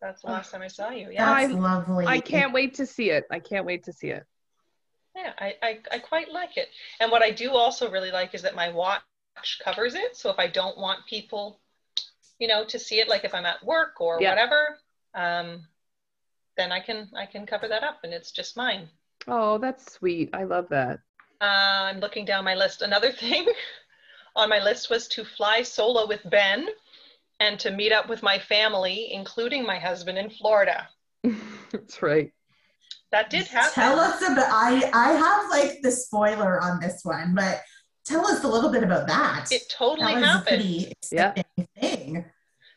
That's 0.00 0.22
the 0.22 0.28
last 0.28 0.50
time 0.50 0.62
I 0.62 0.68
saw 0.68 0.90
you. 0.90 1.10
Yeah. 1.12 1.26
That's 1.26 1.52
I- 1.52 1.56
lovely. 1.56 2.06
I 2.06 2.20
can't 2.20 2.52
wait 2.52 2.74
to 2.74 2.86
see 2.86 3.10
it. 3.10 3.24
I 3.30 3.38
can't 3.38 3.64
wait 3.64 3.84
to 3.84 3.92
see 3.92 4.08
it. 4.08 4.24
Yeah, 5.14 5.32
I, 5.38 5.54
I, 5.62 5.78
I 5.92 5.98
quite 5.98 6.32
like 6.32 6.56
it. 6.56 6.68
And 6.98 7.10
what 7.10 7.22
I 7.22 7.30
do 7.30 7.50
also 7.52 7.90
really 7.90 8.10
like 8.10 8.34
is 8.34 8.42
that 8.42 8.54
my 8.56 8.70
watch 8.70 9.02
covers 9.62 9.94
it. 9.94 10.16
So 10.16 10.30
if 10.30 10.38
I 10.38 10.46
don't 10.48 10.78
want 10.78 11.00
people, 11.06 11.60
you 12.38 12.48
know, 12.48 12.64
to 12.64 12.78
see 12.78 12.98
it, 12.98 13.08
like 13.08 13.24
if 13.24 13.34
I'm 13.34 13.44
at 13.46 13.62
work 13.64 14.00
or 14.00 14.20
Yeah. 14.20 14.30
whatever, 14.30 14.78
um, 15.14 15.66
then 16.56 16.72
I 16.72 16.80
can 16.80 17.10
I 17.14 17.26
can 17.26 17.46
cover 17.46 17.68
that 17.68 17.82
up 17.82 17.98
and 18.04 18.12
it's 18.12 18.30
just 18.32 18.56
mine. 18.56 18.88
Oh, 19.28 19.58
that's 19.58 19.92
sweet. 19.92 20.30
I 20.32 20.44
love 20.44 20.68
that. 20.70 21.00
Uh, 21.42 21.90
I'm 21.90 21.98
looking 21.98 22.24
down 22.24 22.44
my 22.44 22.54
list. 22.54 22.82
Another 22.82 23.10
thing 23.24 23.46
on 24.36 24.48
my 24.48 24.62
list 24.62 24.88
was 24.90 25.08
to 25.08 25.24
fly 25.24 25.62
solo 25.62 26.06
with 26.06 26.20
Ben 26.30 26.68
and 27.40 27.58
to 27.58 27.72
meet 27.72 27.92
up 27.92 28.08
with 28.08 28.22
my 28.22 28.38
family, 28.38 29.12
including 29.12 29.66
my 29.66 29.78
husband 29.78 30.16
in 30.16 30.30
Florida. 30.30 30.88
that's 31.72 32.00
right. 32.00 32.30
That 33.10 33.28
did 33.28 33.46
happen. 33.48 33.72
Tell 33.74 34.00
us 34.00 34.22
about. 34.22 34.46
I 34.50 34.88
I 34.94 35.12
have 35.12 35.50
like 35.50 35.82
the 35.82 35.90
spoiler 35.90 36.62
on 36.62 36.80
this 36.80 37.00
one, 37.02 37.34
but 37.34 37.60
tell 38.06 38.26
us 38.26 38.42
a 38.44 38.48
little 38.48 38.70
bit 38.70 38.82
about 38.82 39.06
that. 39.08 39.48
It 39.50 39.62
totally 39.68 40.14
that 40.14 40.22
happened. 40.24 40.62
a 40.62 40.62
pretty 40.62 40.92
Yeah. 41.10 41.34
thing. 41.78 42.24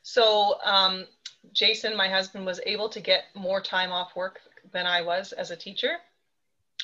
So 0.01 0.55
um, 0.63 1.05
Jason, 1.53 1.95
my 1.95 2.09
husband, 2.09 2.45
was 2.45 2.59
able 2.65 2.89
to 2.89 2.99
get 2.99 3.25
more 3.33 3.61
time 3.61 3.91
off 3.93 4.15
work 4.15 4.39
than 4.73 4.85
I 4.85 5.01
was 5.01 5.31
as 5.31 5.51
a 5.51 5.55
teacher, 5.55 5.93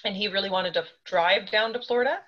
and 0.04 0.16
he 0.16 0.28
really 0.28 0.50
wanted 0.50 0.74
to 0.76 0.86
drive 1.06 1.50
down 1.52 1.74
to 1.74 1.82
Florida. 1.82 2.20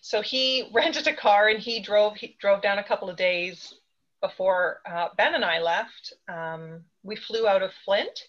So 0.00 0.20
he 0.22 0.68
rented 0.74 1.06
a 1.06 1.14
car 1.14 1.48
and 1.48 1.60
he 1.60 1.80
drove. 1.80 2.16
He 2.16 2.36
drove 2.40 2.62
down 2.62 2.78
a 2.78 2.84
couple 2.84 3.08
of 3.08 3.16
days 3.16 3.74
before 4.20 4.80
uh, 4.86 5.08
Ben 5.16 5.34
and 5.34 5.44
I 5.44 5.60
left. 5.60 6.12
Um, 6.28 6.84
we 7.02 7.16
flew 7.16 7.46
out 7.46 7.62
of 7.62 7.72
Flint, 7.84 8.28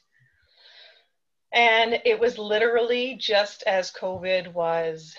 and 1.54 2.02
it 2.06 2.19
was 2.19 2.38
literally 2.38 3.15
just 3.15 3.63
as 3.63 3.91
COVID 3.91 4.54
was 4.54 5.15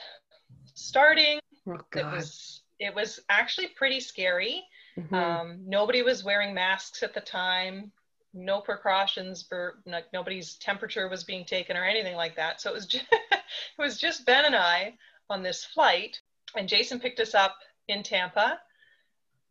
starting. 0.74 1.38
Oh 1.66 1.78
It 1.94 2.04
was 2.04 2.62
it 2.78 2.94
was 2.94 3.20
actually 3.28 3.68
pretty 3.68 4.00
scary. 4.00 4.64
Mhm. 4.98 5.12
Um, 5.12 5.58
nobody 5.66 6.02
was 6.02 6.24
wearing 6.24 6.54
masks 6.54 7.02
at 7.02 7.14
the 7.14 7.20
time. 7.20 7.92
No 8.34 8.60
precautions 8.60 9.42
for 9.42 9.78
like 9.86 10.12
nobody's 10.12 10.56
temperature 10.56 11.08
was 11.08 11.24
being 11.24 11.44
taken 11.44 11.76
or 11.76 11.84
anything 11.84 12.16
like 12.16 12.36
that. 12.36 12.60
So 12.60 12.70
it 12.70 12.74
was 12.74 12.86
just, 12.94 13.04
it 13.10 13.40
was 13.78 13.98
just 13.98 14.26
Ben 14.26 14.44
and 14.44 14.56
I 14.56 14.94
on 15.30 15.42
this 15.42 15.64
flight, 15.64 16.20
and 16.56 16.68
Jason 16.68 17.00
picked 17.00 17.20
us 17.20 17.34
up 17.34 17.56
in 17.88 18.02
Tampa. 18.02 18.60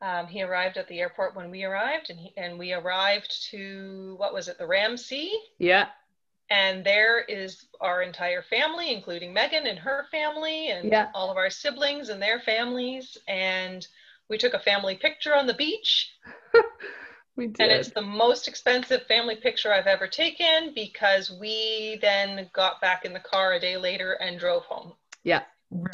Um, 0.02 0.28
he 0.28 0.43
arrived 0.43 0.78
at 0.78 0.88
the 0.89 1.00
airport 1.00 1.34
when 1.36 1.50
we 1.50 1.63
arrived, 1.63 2.10
and 2.10 2.19
he, 2.19 2.34
and 2.36 2.60
we 2.60 2.74
arrived 2.74 3.50
to 3.52 4.15
what 4.17 4.34
was 4.34 4.50
it, 4.50 4.58
the 4.58 4.67
Ramsey, 4.67 5.32
yeah. 5.60 5.88
and 6.50 6.84
there 6.86 7.22
is 7.22 7.65
our 7.80 8.02
entire 8.02 8.41
family, 8.41 8.93
including 8.93 9.32
Megan 9.34 9.65
and 9.65 9.80
her 9.80 10.06
family, 10.12 10.69
and 10.72 10.91
Yeah. 10.91 11.10
all 11.15 11.32
of 11.32 11.38
our 11.38 11.50
siblings 11.50 12.10
and 12.10 12.22
their 12.22 12.41
families, 12.41 13.17
and 13.30 13.88
we 14.30 14.38
took 14.38 14.54
a 14.54 14.60
family 14.60 14.96
picture 14.96 15.34
on 15.34 15.48
the 15.48 15.54
beach 15.54 16.12
We 17.36 17.46
and 17.46 17.72
it's 17.72 17.89
the 17.89 18.02
most 18.02 18.48
expensive 18.48 19.04
family 19.08 19.36
picture 19.36 19.74
I've 19.74 19.88
ever 19.88 20.08
taken 20.08 20.72
because 20.76 21.32
we 21.39 21.98
then 22.02 22.50
got 22.54 22.80
back 22.80 23.06
in 23.06 23.13
the 23.13 23.19
car 23.19 23.54
a 23.54 23.60
day 23.60 23.76
later 23.76 24.13
and 24.22 24.39
drove 24.39 24.63
home. 24.65 24.93
Yeah. 25.24 25.41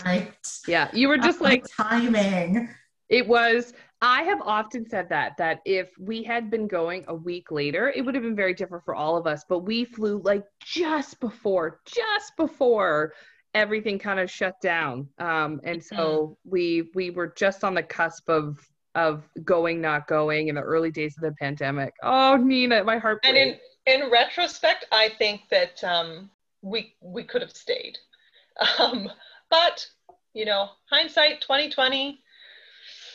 Right. 0.05 0.33
yeah. 0.67 0.89
You 0.91 1.07
were 1.07 1.17
just 1.17 1.39
Oh, 1.39 1.45
like, 1.45 1.65
timing. 1.71 2.67
it 3.07 3.25
was. 3.25 3.73
I 4.01 4.23
have 4.23 4.41
often 4.41 4.87
said 4.89 5.07
that, 5.09 5.37
that 5.37 5.59
if 5.65 5.89
we 5.99 6.23
had 6.23 6.49
been 6.49 6.67
going 6.67 7.05
a 7.07 7.15
week 7.15 7.51
later, 7.51 7.89
it 7.93 8.01
would 8.01 8.15
have 8.15 8.23
been 8.23 8.35
very 8.35 8.53
different 8.53 8.83
for 8.83 8.95
all 8.95 9.15
of 9.15 9.25
us. 9.27 9.45
But 9.47 9.59
we 9.59 9.85
flew 9.85 10.21
like 10.23 10.43
just 10.61 11.19
before, 11.21 11.79
just 11.85 12.35
before 12.37 13.13
everything 13.53 13.97
kind 13.99 14.19
of 14.19 14.29
shut 14.29 14.55
down. 14.61 15.07
Um, 15.17 15.59
and 15.63 15.83
so 15.83 16.37
we 16.43 16.89
we 16.95 17.09
were 17.09 17.33
just 17.35 17.63
on 17.63 17.73
the 17.73 17.83
cusp 17.83 18.29
of 18.29 18.59
of 18.95 19.23
going, 19.43 19.81
not 19.81 20.07
going 20.07 20.47
in 20.47 20.55
the 20.55 20.61
early 20.61 20.91
days 20.91 21.15
of 21.17 21.23
the 21.23 21.31
pandemic. 21.33 21.93
Oh, 22.03 22.35
Nina, 22.37 22.83
my 22.83 22.97
heart 22.97 23.19
And 23.23 23.37
in 23.37 23.57
in 23.85 24.09
retrospect, 24.11 24.85
I 24.91 25.09
think 25.17 25.41
that 25.49 25.83
um, 25.83 26.29
we 26.61 26.95
we 27.01 27.23
could 27.23 27.41
have 27.41 27.51
stayed, 27.55 27.97
um, 28.79 29.09
but 29.49 29.85
you 30.33 30.45
know, 30.45 30.69
hindsight 30.89 31.41
twenty 31.41 31.69
twenty. 31.69 32.21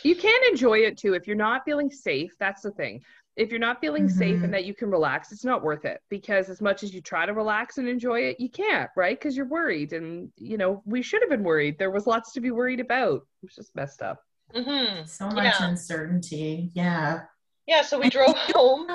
you 0.02 0.16
can 0.16 0.40
enjoy 0.50 0.78
it 0.78 0.98
too. 0.98 1.14
If 1.14 1.26
you're 1.26 1.36
not 1.36 1.64
feeling 1.64 1.90
safe 1.90 2.32
that's 2.38 2.62
the 2.62 2.70
thing. 2.72 3.02
If 3.36 3.50
you're 3.50 3.58
not 3.58 3.80
feeling 3.80 4.08
safe 4.08 4.38
Mhm. 4.38 4.44
and 4.44 4.54
that 4.54 4.64
you 4.64 4.74
can 4.74 4.90
relax 4.90 5.32
it's 5.32 5.44
not 5.44 5.62
worth 5.62 5.84
it. 5.84 6.00
Because 6.08 6.48
as 6.50 6.60
much 6.60 6.82
as 6.84 6.94
you 6.94 7.00
try 7.00 7.26
to 7.26 7.32
relax 7.32 7.78
and 7.78 7.88
enjoy 7.88 8.20
it 8.20 8.38
you 8.38 8.48
can't 8.48 8.90
right? 8.96 9.18
Because 9.18 9.36
you're 9.36 9.46
worried. 9.46 9.92
And 9.92 10.30
you 10.36 10.56
know 10.56 10.82
we 10.86 11.02
should 11.02 11.20
have 11.22 11.30
been 11.30 11.42
worried. 11.44 11.78
There 11.78 11.90
was 11.90 12.06
lots 12.06 12.32
to 12.32 12.40
be 12.40 12.50
worried 12.52 12.80
about. 12.80 13.16
It 13.42 13.46
was 13.46 13.54
just 13.54 13.74
messed 13.74 14.02
up 14.02 14.20
Mm-hmm. 14.54 15.04
So 15.06 15.28
much 15.28 15.44
Yeah. 15.60 15.68
uncertainty. 15.68 16.70
Yeah. 16.74 17.22
Yeah, 17.66 17.82
so 17.82 17.98
we 17.98 18.10
drove 18.10 18.36
home 18.36 18.88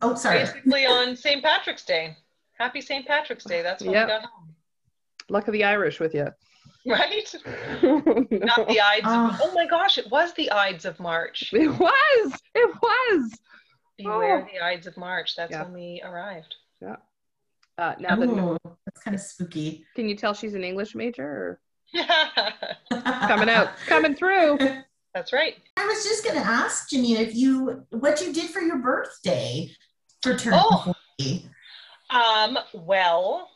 Oh, 0.00 0.14
sorry. 0.14 0.40
basically 0.40 0.86
on 0.86 1.16
St. 1.16 1.42
Patrick's 1.42 1.84
Day. 1.84 2.16
Happy 2.58 2.80
St. 2.80 3.06
Patrick's 3.06 3.44
Day. 3.44 3.62
That's 3.62 3.82
when 3.82 3.92
Yep. 3.92 4.06
we 4.06 4.12
got 4.12 4.22
home, 4.22 4.54
luck 5.28 5.48
of 5.48 5.52
the 5.52 5.64
irish 5.64 5.98
with 6.00 6.14
you 6.14 6.28
right? 6.86 7.34
Not 7.44 8.68
the 8.68 8.80
Ides. 8.80 9.04
Oh. 9.06 9.28
Of, 9.30 9.40
oh 9.42 9.52
my 9.54 9.66
gosh, 9.66 9.98
it 9.98 10.08
was 10.10 10.32
the 10.34 10.50
Ides 10.52 10.84
of 10.84 11.00
March. 11.00 11.48
it 11.52 11.68
was 11.68 12.32
it 12.54 12.76
was 12.80 13.32
Beware 13.98 14.42
Oh. 14.42 14.48
the 14.52 14.64
Ides 14.64 14.86
of 14.86 14.96
March. 14.96 15.34
That's 15.34 15.50
Yeah. 15.50 15.64
when 15.64 15.72
we 15.72 16.00
arrived. 16.04 16.54
Yeah. 16.80 16.96
Uh 17.76 17.94
now 17.98 18.14
that 18.16 18.28
Ooh, 18.28 18.56
that's 18.86 19.02
kind 19.02 19.14
of 19.16 19.20
spooky. 19.20 19.84
can 19.96 20.08
you 20.08 20.16
tell 20.16 20.32
she's 20.32 20.54
an 20.54 20.62
english 20.64 20.94
major 20.94 21.26
or 21.26 21.60
coming 22.90 23.48
out 23.48 23.70
coming 23.86 24.14
through 24.14 24.58
That's 25.14 25.32
right. 25.32 25.56
I 25.78 25.86
was 25.86 26.04
just 26.04 26.24
going 26.24 26.36
to 26.36 26.46
ask 26.46 26.90
Janine 26.90 27.18
if 27.20 27.34
you 27.34 27.84
what 27.90 28.20
you 28.20 28.32
did 28.34 28.50
for 28.50 28.60
your 28.60 28.78
birthday 28.78 29.70
for 30.22 30.36
turning 30.36 30.60
Oh. 30.62 30.92
40. 31.18 31.48
Um, 32.10 32.58
well, 32.74 33.48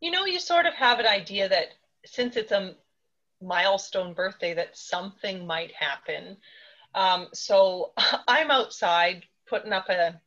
you 0.00 0.10
know, 0.10 0.24
you 0.26 0.40
sort 0.40 0.66
of 0.66 0.74
have 0.74 0.98
an 0.98 1.06
idea 1.06 1.48
that 1.48 1.68
since 2.04 2.36
it's 2.36 2.50
a 2.50 2.74
milestone 3.40 4.14
birthday 4.14 4.52
that 4.54 4.76
something 4.76 5.46
might 5.46 5.72
happen. 5.72 6.36
Um, 6.94 7.28
so 7.32 7.92
I'm 8.28 8.50
outside 8.50 9.22
putting 9.48 9.72
up 9.72 9.88
a 9.88 10.20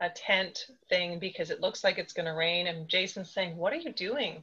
a 0.00 0.10
tent 0.10 0.66
thing 0.90 1.18
because 1.18 1.50
it 1.50 1.60
looks 1.62 1.82
like 1.82 1.96
it's 1.96 2.12
going 2.12 2.26
to 2.26 2.32
rain. 2.32 2.66
And 2.66 2.88
Jason's 2.88 3.32
saying, 3.32 3.56
What 3.56 3.72
are 3.72 3.76
you 3.76 3.92
doing? 3.92 4.42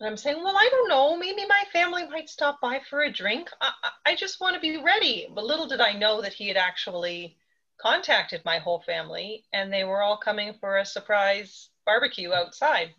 And 0.00 0.08
I'm 0.08 0.16
saying, 0.16 0.42
Well, 0.42 0.56
I 0.56 0.68
don't 0.70 0.88
know. 0.88 1.16
Maybe 1.16 1.46
my 1.46 1.62
family 1.72 2.06
might 2.08 2.28
stop 2.28 2.60
by 2.60 2.80
for 2.90 3.02
a 3.02 3.12
drink. 3.12 3.48
I, 3.60 3.72
I 4.06 4.14
just 4.16 4.40
want 4.40 4.54
to 4.54 4.60
be 4.60 4.82
ready. 4.82 5.28
But 5.34 5.44
little 5.44 5.66
did 5.66 5.80
I 5.80 5.92
know 5.92 6.20
that 6.20 6.32
he 6.32 6.48
had 6.48 6.56
actually 6.56 7.36
contacted 7.80 8.40
my 8.44 8.58
whole 8.58 8.80
family 8.80 9.44
and 9.52 9.72
they 9.72 9.84
were 9.84 10.02
all 10.02 10.16
coming 10.16 10.54
for 10.60 10.78
a 10.78 10.84
surprise 10.86 11.70
barbecue 11.86 12.32
outside. 12.32 12.90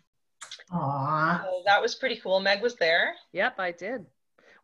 Aww. 0.70 1.42
So 1.42 1.62
that 1.66 1.80
was 1.80 1.94
pretty 1.94 2.16
cool. 2.16 2.40
Meg 2.40 2.62
was 2.62 2.76
there. 2.76 3.14
Yep, 3.32 3.58
I 3.58 3.72
did. 3.72 4.06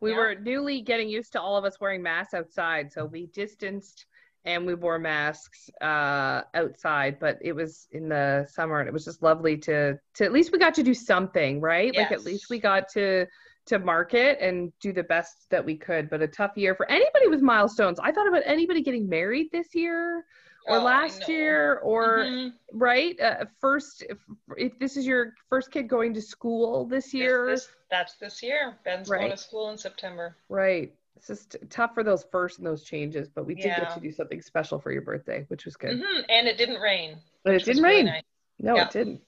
We 0.01 0.11
Yeah. 0.11 0.17
were 0.17 0.35
newly 0.35 0.81
getting 0.81 1.09
used 1.09 1.31
to 1.33 1.41
all 1.41 1.55
of 1.57 1.65
us 1.65 1.79
wearing 1.79 2.03
masks 2.03 2.33
outside, 2.33 2.91
so 2.91 3.05
we 3.05 3.27
distanced 3.27 4.05
and 4.45 4.65
we 4.65 4.73
wore 4.75 4.99
masks 4.99 5.69
uh, 5.81 6.41
outside. 6.53 7.19
But 7.19 7.37
it 7.41 7.53
was 7.53 7.87
in 7.91 8.09
the 8.09 8.45
summer, 8.49 8.79
and 8.79 8.87
it 8.87 8.93
was 8.93 9.05
just 9.05 9.21
lovely 9.23 9.57
to 9.57 9.97
to 10.15 10.23
at 10.25 10.33
least 10.33 10.51
we 10.51 10.59
got 10.59 10.73
to 10.75 10.83
do 10.83 10.93
something, 10.93 11.61
right? 11.61 11.95
Like 11.95 12.11
at 12.11 12.23
least 12.23 12.49
we 12.49 12.59
got 12.59 12.89
to 12.89 13.25
to 13.65 13.79
market 13.79 14.39
and 14.41 14.73
do 14.81 14.91
the 14.91 15.03
best 15.03 15.49
that 15.49 15.63
we 15.63 15.77
could. 15.77 16.09
But 16.09 16.21
a 16.21 16.27
tough 16.27 16.57
year 16.57 16.75
for 16.75 16.89
anybody 16.89 17.27
with 17.27 17.41
milestones. 17.41 17.97
I 17.99 18.11
thought 18.11 18.27
about 18.27 18.43
anybody 18.45 18.81
getting 18.81 19.07
married 19.07 19.47
this 19.53 19.73
year 19.73 20.25
or 20.67 20.77
Oh, 20.77 20.83
last 20.83 21.27
year 21.29 21.77
or 21.79 22.19
Mhm. 22.19 22.53
right 22.73 23.19
uh, 23.21 23.45
first 23.61 24.03
if, 24.09 24.17
if 24.57 24.77
this 24.79 24.95
is 24.97 25.05
your 25.05 25.33
first 25.49 25.71
kid 25.71 25.87
going 25.89 26.13
to 26.13 26.21
school 26.21 26.85
this 26.85 27.05
This- 27.05 27.13
year 27.13 27.45
this- 27.47 27.69
that's 27.89 28.15
this 28.15 28.41
year. 28.43 28.77
Ben's 28.83 29.07
going 29.09 29.29
to 29.31 29.37
school 29.37 29.69
in 29.69 29.77
September. 29.77 30.35
Right. 30.49 30.93
It's 31.15 31.27
just 31.27 31.55
tough 31.69 31.93
for 31.93 32.03
those 32.03 32.25
first 32.31 32.57
and 32.57 32.67
those 32.67 32.83
changes, 32.83 33.29
but 33.29 33.45
we 33.45 33.55
did 33.55 33.75
get 33.75 33.93
to 33.93 33.99
do 33.99 34.11
something 34.11 34.41
special 34.41 34.79
for 34.79 34.91
your 34.91 35.01
birthday, 35.03 35.45
which 35.47 35.65
was 35.65 35.75
good. 35.77 35.99
hmm 35.99 36.21
And 36.29 36.47
it 36.47 36.57
didn't 36.57 36.81
rain. 36.81 37.17
But 37.43 37.53
it 37.55 37.63
didn't 37.65 37.83
really 37.83 37.97
rain. 37.97 38.05
nice. 38.05 38.23
No, 38.59 38.75
Yeah. 38.75 38.85
it 38.87 38.91
didn't. 38.91 39.21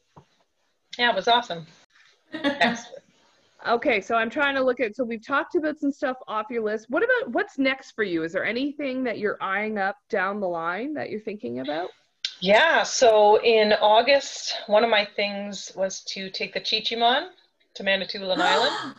Yeah, 0.98 1.10
it 1.12 1.16
was 1.16 1.28
awesome. 1.28 1.66
Okay, 3.68 4.00
so 4.00 4.16
I'm 4.16 4.30
trying 4.30 4.54
to 4.56 4.64
look 4.64 4.80
at. 4.80 4.96
So 4.96 5.04
we've 5.04 5.26
talked 5.26 5.56
about 5.56 5.80
some 5.80 5.92
stuff 5.92 6.18
off 6.28 6.46
your 6.52 6.64
list. 6.64 6.86
What 6.90 7.02
about 7.04 7.32
what's 7.34 7.58
next 7.58 7.94
for 7.94 8.04
you? 8.04 8.24
Is 8.24 8.32
there 8.32 8.46
anything 8.46 9.04
that 9.06 9.18
you're 9.18 9.42
eyeing 9.42 9.80
up 9.80 9.96
down 10.08 10.40
the 10.40 10.48
line 10.48 10.94
that 10.94 11.10
you're 11.10 11.22
thinking 11.22 11.62
about? 11.62 11.90
Yeah, 12.42 12.84
so 12.84 13.42
in 13.42 13.74
August, 13.74 14.54
one 14.68 14.84
of 14.84 14.92
my 14.92 15.08
things 15.16 15.72
was 15.76 16.02
to 16.10 16.30
take 16.30 16.54
the 16.54 16.60
Chi-Cheemaun 16.60 17.30
to 17.74 17.84
Manitoulin 17.84 18.40
Island. 18.42 18.96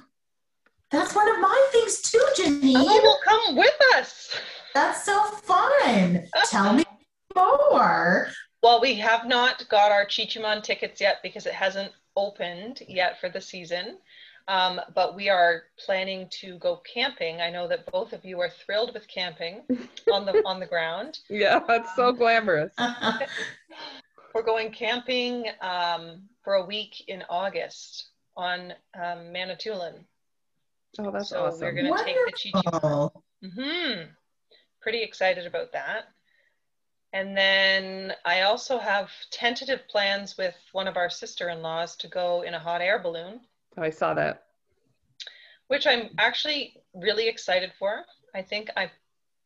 That's 0.90 1.14
one 1.14 1.28
of 1.28 1.40
my 1.40 1.68
things 1.72 2.00
too, 2.00 2.24
Janine. 2.36 2.74
Oh, 2.76 3.00
well, 3.02 3.18
come 3.24 3.56
with 3.56 3.76
us. 3.96 4.34
That's 4.74 5.04
so 5.04 5.22
fun. 5.24 6.26
Tell 6.50 6.72
me 6.72 6.84
more. 7.34 8.28
Well, 8.62 8.80
we 8.80 8.94
have 8.96 9.26
not 9.26 9.68
got 9.68 9.90
our 9.90 10.04
Chi-Cheemaun 10.04 10.62
tickets 10.62 11.00
yet 11.00 11.18
because 11.22 11.46
it 11.46 11.52
hasn't 11.52 11.92
opened 12.16 12.82
yet 12.88 13.20
for 13.20 13.28
the 13.28 13.40
season. 13.40 13.98
Um, 14.48 14.80
but 14.94 15.16
we 15.16 15.28
are 15.28 15.64
planning 15.84 16.28
to 16.40 16.56
go 16.58 16.80
camping. 16.92 17.40
I 17.40 17.50
know 17.50 17.66
that 17.66 17.90
both 17.90 18.12
of 18.12 18.24
you 18.24 18.40
are 18.40 18.50
thrilled 18.50 18.94
with 18.94 19.08
camping 19.08 19.62
on 20.12 20.24
the 20.24 20.40
on 20.46 20.60
the 20.60 20.66
ground. 20.66 21.18
Yeah, 21.28 21.60
that's 21.66 21.94
so 21.96 22.12
glamorous. 22.12 22.72
We're 24.34 24.42
going 24.42 24.70
camping 24.70 25.46
um, 25.60 26.22
for 26.44 26.54
a 26.54 26.66
week 26.66 27.04
in 27.08 27.24
August 27.28 28.10
on 28.36 28.72
um, 28.94 29.32
Manitoulin. 29.32 30.04
Oh, 30.98 31.10
that's 31.10 31.30
so 31.30 31.46
awesome. 31.46 31.60
we're 31.60 31.72
gonna 31.72 32.04
take 32.04 32.16
the 32.26 32.32
Chi-Cheemaun. 32.32 32.82
Wonderful. 32.82 33.24
hmm 33.42 34.02
Pretty 34.80 35.02
excited 35.02 35.46
about 35.46 35.72
that. 35.72 36.04
And 37.12 37.36
then 37.36 38.12
I 38.24 38.42
also 38.42 38.78
have 38.78 39.10
tentative 39.30 39.80
plans 39.88 40.36
with 40.36 40.54
one 40.72 40.86
of 40.86 40.96
our 40.96 41.08
sister-in-laws 41.10 41.96
to 41.96 42.08
go 42.08 42.42
in 42.42 42.54
a 42.54 42.58
hot 42.58 42.80
air 42.80 42.98
balloon, 42.98 43.40
Oh, 43.78 43.82
I 43.82 43.90
saw 43.90 44.14
that. 44.14 44.44
which 45.68 45.86
I'm 45.86 46.10
actually 46.18 46.76
really 46.94 47.28
excited 47.28 47.72
for. 47.78 48.04
I 48.34 48.42
think 48.42 48.70
I 48.76 48.90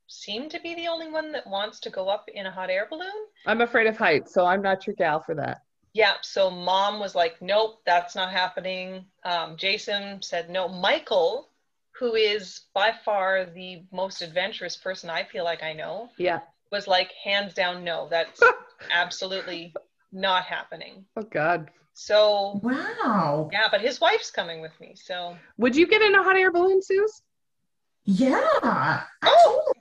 seem 0.09 0.49
to 0.51 0.61
be 0.61 0.75
the 0.75 0.89
only 0.89 1.11
one 1.11 1.33
that 1.33 1.47
wants 1.47 1.79
to 1.81 1.91
go 1.91 2.09
up 2.09 2.29
in 2.35 2.47
a 2.47 2.51
hot 2.51 2.71
air 2.71 2.87
balloon. 2.91 3.27
I'm 3.47 3.61
afraid 3.61 3.87
of 3.87 3.97
heights, 3.97 4.33
so 4.35 4.45
I'm 4.45 4.63
not 4.63 4.87
your 4.87 4.97
gal 4.97 5.21
for 5.21 5.35
that. 5.37 5.63
Yeah, 5.93 6.15
so 6.23 6.51
mom 6.51 7.01
was 7.01 7.15
like, 7.15 7.41
nope, 7.43 7.81
that's 7.85 8.15
not 8.15 8.31
happening. 8.33 9.05
Um, 9.25 9.57
Jason 9.57 10.23
said 10.23 10.49
no. 10.49 10.69
Michael, 10.69 11.49
who 11.99 12.15
is 12.15 12.63
by 12.75 12.93
far 13.05 13.45
the 13.47 13.83
most 13.93 14.23
adventurous 14.23 14.77
person 14.77 15.11
I 15.11 15.25
feel 15.25 15.45
like 15.45 15.63
I 15.63 15.73
know, 15.73 16.09
Yeah. 16.17 16.41
was 16.71 16.87
like, 16.87 17.11
hands 17.25 17.55
down, 17.55 17.83
no, 17.85 18.07
that's 18.09 18.41
absolutely 18.91 19.75
not 20.13 20.45
happening. 20.45 21.05
Oh 21.17 21.23
God. 21.23 21.71
So, 21.95 22.61
Wow. 22.63 23.51
yeah, 23.53 23.67
but 23.71 23.81
his 23.81 24.01
wife's 24.01 24.31
coming 24.31 24.61
with 24.61 24.73
me. 24.81 24.95
So, 24.95 25.37
Would 25.59 25.75
you 25.77 25.87
get 25.89 26.03
in 26.03 26.15
a 26.15 26.23
hot 26.23 26.37
air 26.37 26.53
balloon, 26.53 26.81
Suze? 26.83 27.23
Yeah. 28.05 28.41
I 28.63 29.05
Oh, 29.23 29.73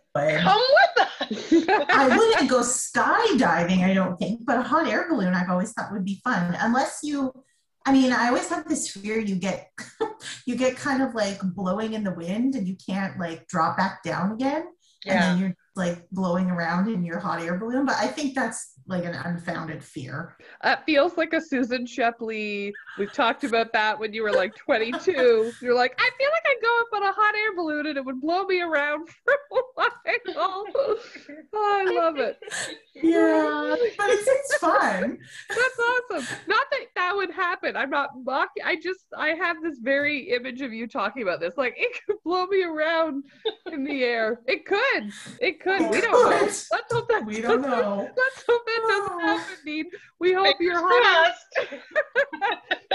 come 0.41 0.61
with 0.61 1.05
us. 1.05 1.85
I 1.89 2.17
wouldn't 2.17 2.49
go 2.49 2.61
skydiving, 2.61 3.83
I 3.83 3.93
don't 3.93 4.17
think, 4.17 4.45
but 4.45 4.57
a 4.57 4.61
hot 4.61 4.87
air 4.87 5.07
balloon 5.09 5.33
I've 5.33 5.49
always 5.49 5.71
thought 5.71 5.91
would 5.91 6.05
be 6.05 6.21
fun. 6.23 6.55
Unless 6.59 7.01
you 7.03 7.33
I 7.85 7.91
mean, 7.91 8.11
I 8.11 8.27
always 8.27 8.49
have 8.49 8.67
this 8.67 8.91
fear 8.91 9.19
you 9.19 9.35
get 9.35 9.71
you 10.45 10.55
get 10.55 10.75
kind 10.75 11.01
of 11.01 11.15
like 11.15 11.39
blowing 11.41 11.93
in 11.93 12.03
the 12.03 12.13
wind 12.13 12.55
and 12.55 12.67
you 12.67 12.75
can't 12.75 13.19
like 13.19 13.47
drop 13.47 13.77
back 13.77 14.03
down 14.03 14.31
again. 14.31 14.65
And 15.05 15.19
then 15.19 15.39
you're 15.39 15.55
like 15.75 16.09
blowing 16.11 16.51
around 16.51 16.89
in 16.89 17.03
your 17.03 17.19
hot 17.19 17.41
air 17.41 17.57
balloon. 17.57 17.85
But 17.85 17.95
I 17.95 18.07
think 18.07 18.35
that's 18.35 18.73
like 18.89 19.05
an 19.05 19.13
unfounded 19.13 19.83
fear. 19.83 20.35
That 20.63 20.83
feels 20.85 21.15
like 21.15 21.33
a 21.33 21.39
Susan 21.39 21.85
Shepley. 21.85 22.73
We've 22.97 23.13
talked 23.13 23.43
about 23.43 23.71
that 23.73 23.99
when 23.99 24.13
you 24.13 24.23
were 24.23 24.31
like 24.31 24.55
22. 24.55 25.51
You're 25.61 25.75
like, 25.75 25.95
I 25.99 26.09
feel 26.17 26.29
like 26.31 26.43
I'd 26.47 26.61
go 26.61 26.79
up 26.81 26.87
on 26.95 27.03
a 27.03 27.13
hot 27.13 27.35
air 27.35 27.55
balloon 27.55 27.85
and 27.85 27.97
it 27.97 28.03
would 28.03 28.19
blow 28.19 28.45
me 28.45 28.61
around 28.61 29.07
for 29.25 29.33
a 29.33 29.61
while. 29.75 29.89
Oh, 30.35 30.65
I 31.53 31.91
love 31.91 32.17
it. 32.17 32.37
Yeah. 32.95 33.75
But 33.97 34.09
it's, 34.09 34.27
it's 34.27 34.57
fun. 34.57 35.17
That's 35.49 35.79
awesome. 35.79 36.37
Not 36.47 36.65
that 36.71 36.85
that 36.95 37.15
would 37.15 37.31
happen. 37.31 37.75
I'm 37.75 37.89
not 37.89 38.09
mocking. 38.23 38.63
I 38.63 38.75
just, 38.75 39.05
I 39.17 39.29
have 39.29 39.61
this 39.61 39.79
very 39.79 40.31
image 40.31 40.61
of 40.61 40.73
you 40.73 40.87
talking 40.87 41.23
about 41.23 41.39
this. 41.39 41.57
Like, 41.57 41.75
it 41.77 41.97
could 42.05 42.17
blow 42.23 42.45
me 42.47 42.63
around 42.63 43.23
in 43.71 43.83
the 43.83 44.03
air. 44.03 44.41
It 44.47 44.65
could. 44.65 45.11
It 45.39 45.59
could. 45.61 45.89
We 45.89 46.01
don't 46.01 46.11
know. 46.11 46.29
Let's 46.29 46.69
hope 46.91 47.07
that 47.09 47.25
We 47.25 47.41
don't 47.41 47.61
know. 47.61 48.09
Let's 48.15 48.43
hope 48.47 48.65
that 48.65 48.78
doesn't 48.87 49.19
happen, 49.21 49.55
Dean. 49.65 49.85
We 50.19 50.33
hope 50.33 50.55
your 50.59 50.75
Fingers 50.75 50.91
hot 50.91 51.37
crossed. 51.57 51.81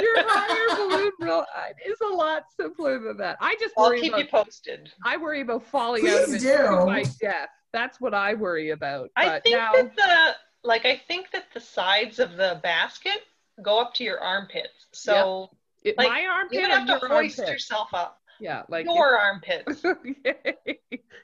your 0.01 0.29
hot 0.29 0.51
air 0.51 0.77
balloon 0.77 1.13
will, 1.21 1.47
uh, 1.57 1.63
is 1.87 2.01
a 2.01 2.15
lot 2.15 2.45
simpler 2.59 2.99
than 2.99 3.17
that. 3.19 3.39
I 3.41 3.57
just 3.61 3.75
I'll 3.77 3.89
worry 3.89 4.01
keep 4.01 4.13
about 4.13 4.25
you 4.25 4.29
posted. 4.31 4.93
I 5.05 5.17
worry 5.17 5.41
about 5.41 5.65
falling 5.67 6.09
out 6.09 6.25
of 6.25 6.35
it 6.35 6.41
to 6.41 6.87
my 6.87 7.05
death. 7.21 7.49
That's 7.73 8.01
what 8.01 8.15
I 8.15 8.35
worry 8.35 8.71
about. 8.71 9.11
I 9.17 9.41
think 9.41 9.57
now, 9.57 9.73
that 9.73 9.97
the 9.97 10.35
like 10.67 10.87
I 10.87 10.97
think 10.97 11.31
that 11.33 11.47
the 11.53 11.61
sides 11.61 12.19
of 12.19 12.37
the 12.37 12.61
basket 12.63 13.19
go 13.63 13.81
up 13.81 13.95
to 13.95 14.05
your 14.05 14.21
armpits. 14.21 14.87
So 14.93 15.51
it, 15.83 15.99
like, 15.99 16.09
my 16.09 16.25
armpit 16.25 16.63
would 16.63 16.71
or 16.71 16.75
have 16.75 16.87
to 16.87 17.07
hoist 17.07 17.39
armpit? 17.39 17.53
yourself 17.53 17.89
up. 17.93 18.21
Yeah, 18.41 18.63
like 18.69 18.87
your 18.87 19.19
armpits. 19.19 19.81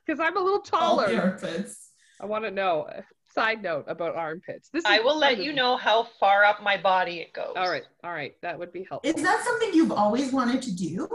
because 0.06 0.20
I'm 0.20 0.36
a 0.36 0.40
little 0.40 0.58
All 0.58 0.60
taller. 0.60 1.08
the 1.08 1.22
outfits. 1.22 1.90
I 2.20 2.26
want 2.26 2.44
to 2.44 2.50
know. 2.50 2.88
Side 3.32 3.62
note 3.62 3.84
about 3.86 4.16
armpits. 4.16 4.70
This 4.70 4.84
I 4.84 4.98
will 4.98 5.16
let 5.16 5.38
you 5.38 5.52
know 5.52 5.76
how 5.76 6.08
far 6.18 6.44
up 6.44 6.62
my 6.62 6.76
body 6.76 7.20
it 7.20 7.32
goes. 7.32 7.52
All 7.56 7.70
right, 7.70 7.84
all 8.02 8.10
right, 8.12 8.34
that 8.42 8.58
would 8.58 8.72
be 8.72 8.84
helpful. 8.88 9.08
Is 9.08 9.22
that 9.22 9.44
something 9.44 9.72
you've 9.72 9.92
always 9.92 10.32
wanted 10.32 10.60
to 10.62 10.74
do? 10.74 11.08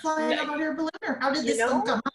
Flying 0.00 0.36
No. 0.36 0.42
a 0.42 0.46
hot 0.46 0.60
air 0.60 0.72
balloon? 0.74 0.90
Or 1.06 1.18
how 1.20 1.32
did 1.34 1.44
this 1.44 1.60
one 1.60 1.68
know, 1.70 1.82
come 1.82 2.00
up? 2.04 2.14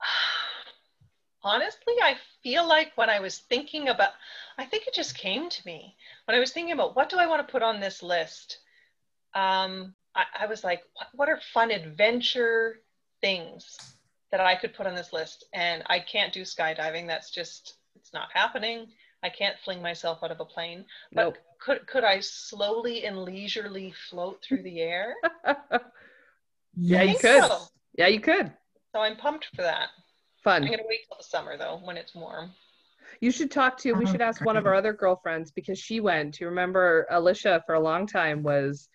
Honestly, 1.42 1.94
I 2.02 2.16
feel 2.42 2.66
like 2.68 2.92
when 2.96 3.08
I 3.08 3.20
was 3.20 3.38
thinking 3.38 3.88
about, 3.88 4.10
I 4.58 4.66
think 4.66 4.86
it 4.86 4.94
just 4.94 5.16
came 5.16 5.48
to 5.48 5.62
me 5.64 5.96
when 6.26 6.36
I 6.36 6.40
was 6.40 6.52
thinking 6.52 6.72
about 6.72 6.94
what 6.94 7.08
do 7.08 7.16
I 7.18 7.26
want 7.26 7.46
to 7.46 7.50
put 7.50 7.62
on 7.62 7.80
this 7.80 8.02
list. 8.02 8.58
Um, 9.34 9.94
I, 10.14 10.24
I 10.40 10.46
was 10.46 10.62
like, 10.62 10.82
what, 10.94 11.08
what 11.14 11.28
are 11.28 11.40
fun 11.52 11.70
adventure 11.70 12.80
things 13.22 13.76
that 14.30 14.40
I 14.40 14.56
could 14.56 14.74
put 14.74 14.86
on 14.86 14.94
this 14.94 15.12
list? 15.12 15.44
And 15.54 15.82
I 15.86 16.00
can't 16.00 16.32
do 16.32 16.42
skydiving. 16.42 17.06
That's 17.06 17.30
just, 17.30 17.74
it's 18.04 18.12
not 18.12 18.28
happening. 18.34 18.86
I 19.22 19.30
can't 19.30 19.56
fling 19.64 19.80
myself 19.80 20.18
out 20.22 20.30
of 20.30 20.38
a 20.38 20.44
plane. 20.44 20.84
But 21.10 21.22
Nope. 21.22 21.36
could 21.58 21.86
could 21.86 22.04
I 22.04 22.20
slowly 22.20 23.06
and 23.06 23.22
leisurely 23.22 23.94
float 24.10 24.44
through 24.46 24.62
the 24.62 24.80
air? 24.80 25.14
Yeah, 26.76 27.02
you 27.02 27.16
could. 27.16 27.44
so. 27.44 27.58
yeah, 27.96 28.08
you 28.08 28.18
could. 28.18 28.52
So 28.92 29.00
I'm 29.00 29.14
pumped 29.16 29.46
for 29.54 29.62
that. 29.62 29.90
Fun. 30.42 30.64
I'm 30.64 30.70
gonna 30.70 30.82
wait 30.88 31.02
till 31.06 31.16
the 31.16 31.22
summer 31.22 31.56
though, 31.56 31.80
when 31.84 31.96
it's 31.96 32.16
warm. 32.16 32.50
You 33.20 33.30
should 33.30 33.52
talk 33.52 33.78
to. 33.78 33.92
We 33.92 34.06
should 34.06 34.20
ask 34.20 34.44
one 34.44 34.56
of 34.56 34.66
our 34.66 34.74
other 34.74 34.92
girlfriends 34.92 35.52
because 35.52 35.78
she 35.78 36.00
went. 36.00 36.40
You 36.40 36.48
remember 36.48 37.06
Alicia 37.10 37.62
for 37.64 37.76
a 37.76 37.80
long 37.80 38.08
time 38.08 38.42
was. 38.42 38.88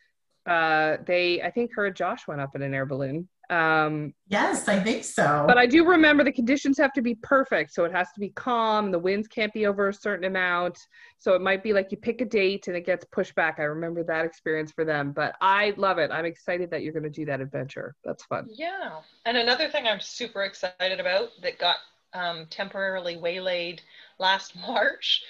Uh, 0.46 0.98
they 1.08 1.42
I 1.42 1.52
think 1.52 1.72
her 1.76 1.86
and 1.86 1.96
Josh 1.96 2.28
went 2.28 2.42
up 2.42 2.54
in 2.54 2.62
an 2.62 2.74
air 2.74 2.86
balloon 2.86 3.30
Um, 3.50 4.14
yes, 4.28 4.68
I 4.68 4.80
think 4.80 5.04
so. 5.04 5.46
But 5.48 5.58
I 5.58 5.66
do 5.66 5.86
remember 5.86 6.24
the 6.24 6.32
conditions 6.32 6.78
have 6.78 6.94
to 6.94 7.02
be 7.02 7.16
perfect. 7.16 7.74
So 7.74 7.84
it 7.84 7.92
has 7.92 8.12
to 8.14 8.20
be 8.20 8.30
calm. 8.30 8.92
The 8.92 9.00
winds 9.00 9.28
can't 9.28 9.52
be 9.54 9.66
over 9.66 9.90
a 9.90 9.94
certain 9.94 10.26
amount. 10.26 10.78
So 11.18 11.34
it 11.34 11.42
might 11.42 11.64
be 11.64 11.74
like 11.74 11.92
you 11.92 11.98
pick 11.98 12.22
a 12.22 12.26
date 12.26 12.68
and 12.68 12.78
it 12.78 12.86
gets 12.86 13.06
pushed 13.06 13.34
back. 13.36 13.56
I 13.58 13.64
remember 13.64 14.04
that 14.04 14.26
experience 14.26 14.72
for 14.72 14.86
them. 14.86 15.12
But 15.12 15.36
I 15.42 15.74
love 15.78 15.98
it. 15.98 16.12
I'm 16.12 16.26
excited 16.26 16.70
that 16.72 16.84
you're 16.84 16.94
going 16.94 17.04
to 17.04 17.10
do 17.10 17.26
that 17.26 17.42
adventure. 17.42 17.96
That's 18.06 18.24
fun. 18.26 18.48
Yeah. 18.52 19.00
And 19.26 19.36
another 19.36 19.68
thing 19.68 19.88
I'm 19.88 20.00
super 20.00 20.44
excited 20.44 21.00
about 21.00 21.30
that 21.42 21.58
got 21.58 21.78
um, 22.14 22.46
temporarily 22.50 23.18
waylaid 23.18 23.82
last 24.20 24.56
March 24.68 25.24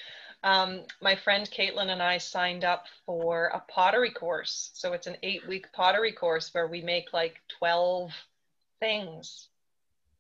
um, 0.44 0.82
my 1.02 1.16
friend 1.16 1.50
Caitlin 1.50 1.90
and 1.90 2.02
I 2.02 2.18
signed 2.18 2.64
up 2.64 2.86
for 3.06 3.48
a 3.48 3.60
pottery 3.72 4.12
course. 4.12 4.72
So 4.74 4.94
it's 4.94 5.08
an 5.08 5.18
eight 5.24 5.48
week 5.48 5.72
pottery 5.74 6.14
course 6.14 6.54
where 6.54 6.68
we 6.68 6.82
make 6.82 7.14
like 7.14 7.42
12 7.60 8.12
things. 8.80 9.50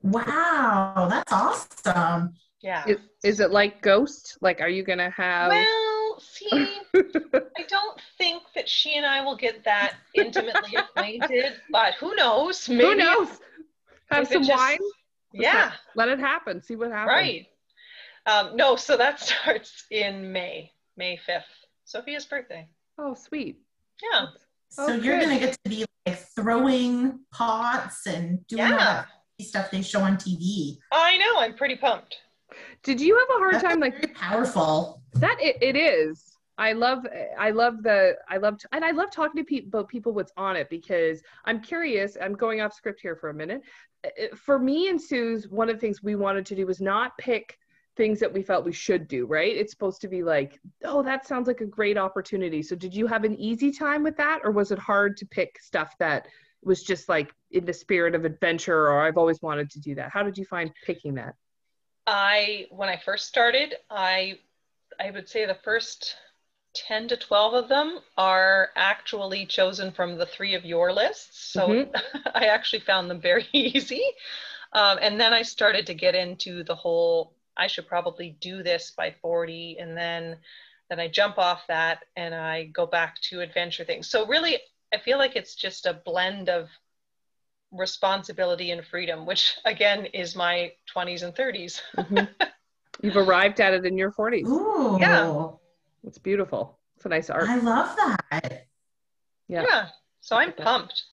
Wow, 0.01 1.07
that's 1.09 1.31
awesome. 1.31 2.33
Yeah. 2.61 2.83
Is, 2.87 2.97
is 3.23 3.39
it 3.39 3.51
like 3.51 3.81
Ghost? 3.81 4.37
Like, 4.41 4.59
are 4.59 4.69
you 4.69 4.83
going 4.83 4.99
to 4.99 5.09
have. 5.09 5.49
Well, 5.49 6.19
see, 6.19 6.49
I 6.95 7.63
don't 7.67 8.01
think 8.17 8.43
that 8.55 8.67
she 8.67 8.95
and 8.95 9.05
I 9.05 9.23
will 9.23 9.37
get 9.37 9.63
that 9.63 9.95
intimately 10.13 10.75
acquainted, 10.75 11.53
but 11.71 11.93
who 11.95 12.15
knows? 12.15 12.67
Maybe 12.67 12.83
who 12.83 12.95
knows? 12.95 13.29
Have 14.11 14.27
some 14.27 14.43
just, 14.43 14.57
wine? 14.57 14.79
Yeah. 15.33 15.71
Let 15.95 16.09
it 16.09 16.19
happen. 16.19 16.61
See 16.61 16.75
what 16.75 16.91
happens. 16.91 17.15
Right. 17.15 17.47
Um, 18.29 18.55
no, 18.55 18.75
so 18.75 18.95
that 18.97 19.19
starts 19.43 19.85
in 19.91 20.31
May, 20.31 20.71
May 20.97 21.19
5th. 21.27 21.43
Sophia's 21.85 22.25
birthday. 22.25 22.67
Oh, 22.97 23.13
sweet. 23.15 23.61
Yeah. 24.11 24.27
So 24.69 24.87
oh, 24.87 24.93
you're 24.93 25.17
going 25.17 25.39
to 25.39 25.45
get 25.45 25.57
to 25.63 25.69
be 25.69 25.85
like 26.05 26.19
throwing 26.35 27.19
pots 27.31 28.05
and 28.05 28.45
doing 28.47 28.59
yeah. 28.59 28.71
all 28.71 28.77
that 28.77 29.07
stuff 29.41 29.71
they 29.71 29.81
show 29.81 30.01
on 30.01 30.17
TV. 30.17 30.77
I 30.91 31.17
know. 31.17 31.39
I'm 31.39 31.55
pretty 31.55 31.75
pumped. 31.75 32.17
Did 32.83 33.01
you 33.01 33.17
have 33.17 33.27
a 33.35 33.39
hard 33.39 33.53
That's 33.55 33.63
time 33.63 33.79
like 33.79 34.13
powerful? 34.13 35.01
That 35.13 35.37
it, 35.39 35.57
it 35.61 35.75
is. 35.75 36.23
I 36.57 36.73
love 36.73 37.05
I 37.37 37.51
love 37.51 37.83
the 37.83 38.17
I 38.27 38.37
love 38.37 38.59
and 38.73 38.83
I 38.83 38.91
love 38.91 39.11
talking 39.11 39.41
to 39.41 39.45
people 39.45 39.69
about 39.69 39.87
people 39.87 40.13
what's 40.13 40.33
on 40.35 40.55
it 40.55 40.69
because 40.69 41.21
I'm 41.45 41.61
curious. 41.61 42.17
I'm 42.21 42.33
going 42.33 42.59
off 42.59 42.73
script 42.73 42.99
here 43.01 43.15
for 43.15 43.29
a 43.29 43.33
minute. 43.33 43.61
For 44.35 44.59
me 44.59 44.89
and 44.89 45.01
Suze, 45.01 45.47
one 45.47 45.69
of 45.69 45.75
the 45.75 45.79
things 45.79 46.03
we 46.03 46.15
wanted 46.15 46.45
to 46.47 46.55
do 46.55 46.65
was 46.65 46.81
not 46.81 47.17
pick 47.17 47.57
things 47.99 48.21
that 48.21 48.31
we 48.31 48.41
felt 48.41 48.63
we 48.63 48.71
should 48.71 49.09
do, 49.09 49.25
right? 49.25 49.53
It's 49.53 49.73
supposed 49.73 49.99
to 50.01 50.07
be 50.07 50.23
like, 50.23 50.57
oh, 50.85 51.03
that 51.03 51.27
sounds 51.27 51.47
like 51.47 51.59
a 51.59 51.65
great 51.65 51.97
opportunity. 51.97 52.63
So 52.63 52.73
did 52.73 52.95
you 52.95 53.07
have 53.07 53.25
an 53.25 53.35
easy 53.37 53.73
time 53.73 54.03
with 54.03 54.15
that 54.15 54.39
or 54.45 54.51
was 54.51 54.71
it 54.71 54.79
hard 54.79 55.17
to 55.17 55.25
pick 55.25 55.59
stuff 55.61 55.93
that 55.99 56.25
was 56.63 56.81
just 56.81 57.09
like 57.09 57.33
in 57.51 57.65
the 57.65 57.73
spirit 57.73 58.15
of 58.15 58.23
adventure 58.23 58.87
or 58.87 59.01
I've 59.01 59.17
always 59.17 59.41
wanted 59.41 59.69
to 59.71 59.81
do 59.81 59.95
that? 59.95 60.11
How 60.13 60.23
did 60.23 60.37
you 60.37 60.45
find 60.45 60.71
picking 60.85 61.15
that? 61.15 61.35
I 62.07 62.67
when 62.71 62.87
I 62.87 62.95
first 62.95 63.27
started, 63.27 63.75
I 63.89 64.39
I 64.97 65.11
would 65.11 65.27
say 65.27 65.45
the 65.45 65.57
first 65.65 66.15
10 66.75 67.09
to 67.09 67.17
12 67.17 67.53
of 67.53 67.67
them 67.67 67.99
are 68.17 68.69
actually 68.77 69.45
chosen 69.45 69.91
from 69.91 70.17
the 70.17 70.25
three 70.25 70.55
of 70.55 70.63
your 70.63 70.93
lists. 70.93 71.51
So 71.51 71.67
mm-hmm. 71.67 72.17
I 72.33 72.45
actually 72.45 72.79
found 72.79 73.09
them 73.09 73.19
very 73.19 73.45
easy. 73.53 74.03
Um, 74.71 74.99
and 75.01 75.19
then 75.19 75.33
I 75.33 75.41
started 75.41 75.85
to 75.87 75.93
get 75.93 76.15
into 76.15 76.63
the 76.63 76.75
whole 76.75 77.33
I 77.59 77.67
should 77.67 77.87
probably 77.87 78.37
do 78.39 78.63
this 78.63 78.91
by 78.91 79.13
40 79.21 79.77
and 79.79 79.95
then 79.95 80.37
then 80.89 80.99
I 80.99 81.07
jump 81.07 81.37
off 81.37 81.67
that 81.67 82.05
and 82.15 82.33
I 82.33 82.65
go 82.65 82.87
back 82.87 83.21
to 83.29 83.41
adventure 83.41 83.83
things. 83.83 84.09
So 84.09 84.25
really 84.25 84.57
I 84.93 84.97
feel 84.97 85.19
like 85.19 85.35
it's 85.35 85.53
just 85.53 85.85
a 85.85 85.93
blend 85.93 86.49
of 86.49 86.69
responsibility 87.71 88.71
and 88.71 88.83
freedom, 88.83 89.25
which 89.25 89.55
again 89.65 90.05
is 90.05 90.35
my 90.35 90.71
20s 90.95 91.23
and 91.23 91.35
30s. 91.35 91.81
mm-hmm. 91.97 92.25
You've 93.03 93.17
arrived 93.17 93.61
at 93.61 93.73
it 93.73 93.85
in 93.85 93.97
your 93.97 94.11
40s. 94.11 94.47
Ooh. 94.47 94.97
Yeah. 94.99 95.47
It's 96.05 96.17
beautiful. 96.17 96.79
It's 96.97 97.05
a 97.05 97.09
nice 97.09 97.29
art. 97.29 97.47
I 97.47 97.57
love 97.57 97.95
that. 97.95 98.67
Yeah. 99.47 99.65
Yeah. 99.69 99.87
So 100.21 100.35
I'm 100.35 100.51
pumped 100.53 101.03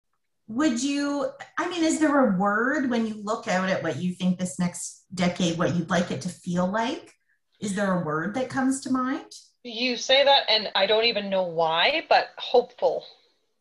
would 0.48 0.82
you 0.82 1.28
i 1.58 1.68
mean 1.68 1.82
is 1.82 1.98
there 1.98 2.30
a 2.30 2.38
word 2.38 2.88
when 2.88 3.06
you 3.06 3.14
look 3.22 3.48
out 3.48 3.68
at 3.68 3.82
what 3.82 3.96
you 3.96 4.12
think 4.12 4.38
this 4.38 4.58
next 4.58 5.04
decade 5.14 5.58
what 5.58 5.74
you'd 5.74 5.90
like 5.90 6.10
it 6.10 6.20
to 6.20 6.28
feel 6.28 6.66
like 6.66 7.12
is 7.60 7.74
there 7.74 8.00
a 8.00 8.04
word 8.04 8.34
that 8.34 8.48
comes 8.48 8.80
to 8.80 8.90
mind 8.90 9.26
you 9.64 9.96
say 9.96 10.24
that 10.24 10.42
and 10.48 10.68
i 10.74 10.86
don't 10.86 11.04
even 11.04 11.28
know 11.28 11.42
why 11.42 12.04
but 12.08 12.28
hopeful 12.38 13.04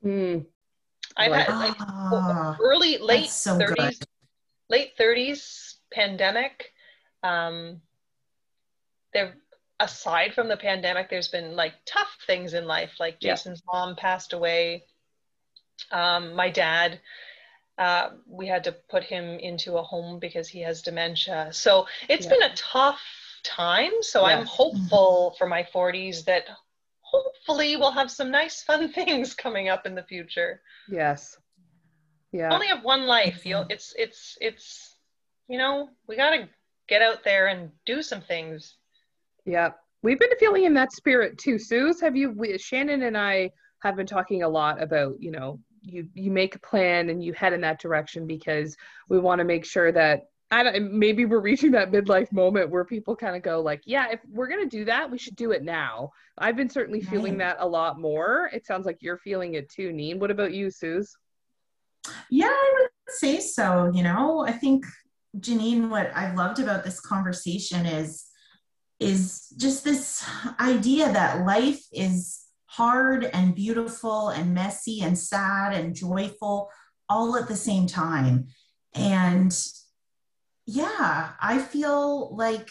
mm. 0.04 0.46
i've 1.18 1.32
had 1.32 1.50
like 1.58 1.76
oh, 1.80 2.56
early 2.62 2.98
late 3.00 3.30
so 3.30 3.58
30s 3.58 3.76
good. 3.76 3.94
late 4.70 4.92
30s 5.00 5.76
pandemic 5.92 6.72
um 7.24 7.82
there 9.14 9.36
aside 9.80 10.34
from 10.34 10.48
the 10.48 10.58
pandemic 10.58 11.10
there's 11.10 11.28
been 11.30 11.56
like 11.56 11.74
tough 11.86 12.16
things 12.28 12.54
in 12.54 12.66
life 12.66 12.92
like 13.00 13.20
jason's 13.20 13.64
yeah. 13.66 13.80
mom 13.80 13.96
passed 13.96 14.34
away 14.34 14.84
um, 15.92 16.34
my 16.34 16.50
dad, 16.50 17.00
uh, 17.78 18.10
we 18.28 18.48
had 18.48 18.64
to 18.64 18.72
put 18.72 19.04
him 19.04 19.40
into 19.40 19.78
a 19.78 19.84
home 19.84 20.20
because 20.20 20.48
he 20.48 20.62
has 20.62 20.82
dementia. 20.82 21.50
So 21.52 21.88
it's 22.10 22.26
yeah. 22.26 22.32
been 22.32 22.44
a 22.44 22.56
tough 22.56 23.02
time. 23.44 23.92
So 24.02 24.26
yes. 24.26 24.40
I'm 24.40 24.46
hopeful 24.46 25.36
for 25.38 25.48
my 25.48 25.64
40s 25.64 26.26
that 26.26 26.46
hopefully 27.02 27.76
we'll 27.76 27.92
have 27.92 28.12
some 28.12 28.32
nice, 28.32 28.64
fun 28.64 28.90
things 28.94 29.34
coming 29.34 29.70
up 29.70 29.86
in 29.86 29.96
the 29.96 30.04
future. 30.04 30.62
Yes. 30.90 31.38
Yeah. 32.32 32.54
only 32.54 32.68
have 32.68 32.84
one 32.84 33.06
life. 33.08 33.46
You 33.46 33.64
it's 33.70 33.94
it's 33.98 34.38
it's 34.42 34.98
you 35.48 35.58
know 35.58 35.90
we 36.06 36.18
gotta 36.18 36.50
get 36.90 37.02
out 37.02 37.24
there 37.24 37.48
and 37.48 37.72
do 37.86 38.02
some 38.02 38.20
things. 38.20 38.76
Yeah, 39.46 39.70
we've 40.04 40.20
been 40.20 40.36
feeling 40.38 40.66
in 40.66 40.74
that 40.74 40.92
spirit 40.92 41.38
too. 41.38 41.58
Suze, 41.58 42.02
have 42.02 42.18
you? 42.18 42.32
We, 42.32 42.58
Shannon 42.58 43.04
and 43.04 43.18
I 43.18 43.52
have 43.84 43.96
been 43.96 44.06
talking 44.06 44.44
a 44.44 44.50
lot 44.50 44.84
about 44.84 45.16
you 45.22 45.32
know 45.32 45.60
you 45.86 46.08
you 46.14 46.32
make 46.32 46.56
a 46.56 46.60
plan 46.60 47.10
and 47.10 47.24
you 47.24 47.34
head 47.34 47.54
in 47.54 47.62
that 47.62 47.80
direction 47.80 48.28
because 48.28 48.76
we 49.10 49.20
want 49.20 49.40
to 49.40 49.46
make 49.46 49.66
sure 49.66 49.92
that 49.92 50.28
I 50.52 50.64
don't, 50.64 50.94
maybe 50.94 51.26
we're 51.26 51.40
reaching 51.40 51.72
that 51.72 51.92
midlife 51.92 52.32
moment 52.32 52.70
where 52.70 52.86
people 52.86 53.16
kind 53.16 53.36
of 53.36 53.42
go 53.42 53.62
like, 53.62 53.82
yeah, 53.86 54.12
if 54.12 54.20
we're 54.30 54.48
gonna 54.48 54.68
do 54.68 54.86
that, 54.86 55.10
we 55.10 55.18
should 55.18 55.36
do 55.36 55.52
it 55.52 55.64
now. 55.64 56.12
I've 56.38 56.56
been 56.56 56.70
certainly 56.70 57.00
right. 57.00 57.10
feeling 57.10 57.38
that 57.40 57.58
a 57.60 57.68
lot 57.68 58.00
more. 58.00 58.50
It 58.54 58.66
sounds 58.66 58.86
like 58.86 59.02
you're 59.02 59.18
feeling 59.18 59.56
it 59.56 59.70
too, 59.70 59.92
Neen. 59.92 60.20
What 60.20 60.32
about 60.32 60.54
you, 60.54 60.70
Suze? 60.70 61.16
Yeah, 62.30 62.48
I 62.48 62.74
would 62.76 63.16
say 63.16 63.40
so. 63.40 63.92
You 63.94 64.04
know, 64.04 64.46
I 64.46 64.52
think 64.52 64.86
Janine, 65.40 65.90
what 65.90 66.12
I've 66.16 66.36
loved 66.36 66.60
about 66.60 66.84
this 66.84 67.00
conversation 67.00 67.86
is 67.86 68.26
is 69.00 69.54
just 69.58 69.84
this 69.84 70.26
idea 70.60 71.12
that 71.12 71.46
life 71.46 71.84
is 71.92 72.45
hard 72.76 73.24
and 73.24 73.56
beautiful 73.56 74.30
and 74.30 74.54
messy 74.54 75.02
and 75.02 75.18
sad 75.18 75.74
and 75.74 75.96
joyful 75.96 76.70
all 77.08 77.38
at 77.38 77.48
the 77.48 77.56
same 77.56 77.88
time. 77.88 78.48
And 78.94 79.56
yeah, 80.66 81.32
I 81.42 81.60
feel 81.60 82.36
like 82.36 82.70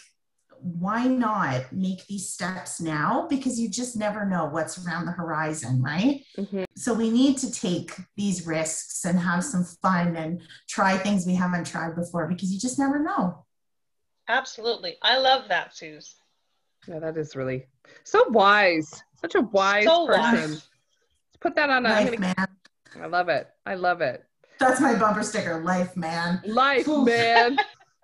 why 0.59 1.05
not 1.05 1.71
make 1.71 2.05
these 2.07 2.29
steps 2.29 2.81
now? 2.81 3.27
Because 3.29 3.59
you 3.59 3.69
just 3.69 3.95
never 3.95 4.25
know 4.25 4.45
what's 4.45 4.83
around 4.85 5.05
the 5.05 5.11
horizon, 5.11 5.81
right? 5.81 6.23
Mm-hmm. 6.37 6.63
So 6.75 6.93
we 6.93 7.09
need 7.09 7.37
to 7.39 7.51
take 7.51 7.91
these 8.15 8.47
risks 8.47 9.05
and 9.05 9.19
have 9.19 9.43
some 9.43 9.63
fun 9.63 10.15
and 10.15 10.41
try 10.67 10.97
things 10.97 11.25
we 11.25 11.35
haven't 11.35 11.67
tried 11.67 11.95
before 11.95 12.27
because 12.27 12.51
you 12.51 12.59
just 12.59 12.79
never 12.79 13.01
know. 13.01 13.45
Absolutely. 14.27 14.97
I 15.01 15.17
love 15.17 15.49
that, 15.49 15.75
Suze. 15.75 16.15
Yeah, 16.87 16.99
that 16.99 17.17
is 17.17 17.35
really 17.35 17.65
so 18.03 18.27
wise. 18.29 19.03
Such 19.19 19.35
a 19.35 19.41
wise 19.41 19.85
so 19.85 20.07
person. 20.07 20.51
Wise. 20.51 20.69
Put 21.39 21.55
that 21.55 21.69
on 21.69 21.85
a 21.85 21.89
life, 21.89 22.05
gonna, 22.05 22.19
man. 22.19 22.47
I 23.01 23.05
love 23.07 23.29
it. 23.29 23.47
I 23.65 23.75
love 23.75 24.01
it. 24.01 24.23
That's 24.59 24.79
my 24.79 24.95
bumper 24.95 25.23
sticker. 25.23 25.61
Life, 25.63 25.95
man. 25.97 26.41
Life, 26.45 26.87
man. 26.87 27.57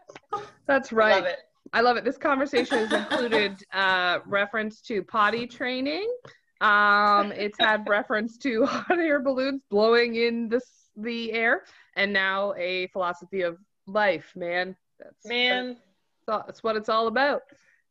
That's 0.68 0.92
right. 0.92 1.24
Love 1.24 1.26
it. 1.26 1.40
I 1.74 1.82
love 1.82 1.98
it. 1.98 2.04
This 2.04 2.18
conversation 2.18 2.88
has 2.88 2.92
included 2.92 3.64
uh, 3.74 4.20
reference 4.26 4.82
to 4.82 5.04
potty 5.04 5.48
training. 5.48 6.12
Um, 6.60 7.32
it's 7.32 7.58
had 7.60 7.88
reference 7.88 8.38
to 8.40 8.66
hot 8.68 9.00
air 9.00 9.22
balloons 9.22 9.64
blowing 9.70 10.16
in 10.16 10.50
the 10.50 10.62
the 10.98 11.32
air, 11.32 11.64
and 11.96 12.12
now 12.12 12.54
a 12.58 12.88
philosophy 12.88 13.42
of 13.42 13.58
life. 13.88 14.34
Man, 14.36 14.76
that's 15.00 15.26
man. 15.26 15.78
That's, 16.28 16.46
that's 16.46 16.64
what 16.64 16.76
it's 16.76 16.90
all 16.90 17.08
about. 17.08 17.42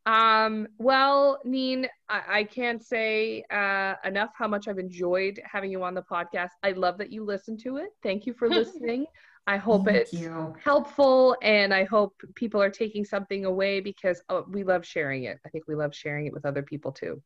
Um, 0.06 0.68
well, 0.78 1.38
Neen, 1.44 1.86
I, 2.08 2.22
I 2.28 2.44
can't 2.44 2.82
say 2.82 3.44
uh, 3.50 3.94
enough 4.04 4.30
how 4.34 4.48
much 4.48 4.66
I've 4.66 4.78
enjoyed 4.78 5.40
having 5.44 5.70
you 5.70 5.82
on 5.82 5.94
the 5.94 6.02
podcast. 6.02 6.50
I 6.62 6.72
love 6.72 6.98
that 6.98 7.12
you 7.12 7.24
listen 7.24 7.56
to 7.58 7.76
it. 7.76 7.90
Thank 8.02 8.26
you 8.26 8.32
for 8.32 8.48
listening. 8.48 9.06
I 9.46 9.56
hope 9.56 9.86
Thank 9.86 9.96
it's 9.98 10.12
you. 10.12 10.54
helpful 10.62 11.36
and 11.42 11.74
I 11.74 11.84
hope 11.84 12.14
people 12.34 12.62
are 12.62 12.70
taking 12.70 13.04
something 13.04 13.44
away 13.44 13.80
because 13.80 14.22
oh, 14.28 14.44
we 14.48 14.64
love 14.64 14.86
sharing 14.86 15.24
it. 15.24 15.38
I 15.44 15.48
think 15.48 15.64
we 15.66 15.74
love 15.74 15.94
sharing 15.94 16.26
it 16.26 16.32
with 16.32 16.44
other 16.44 16.62
people 16.62 16.92
too. 16.92 17.22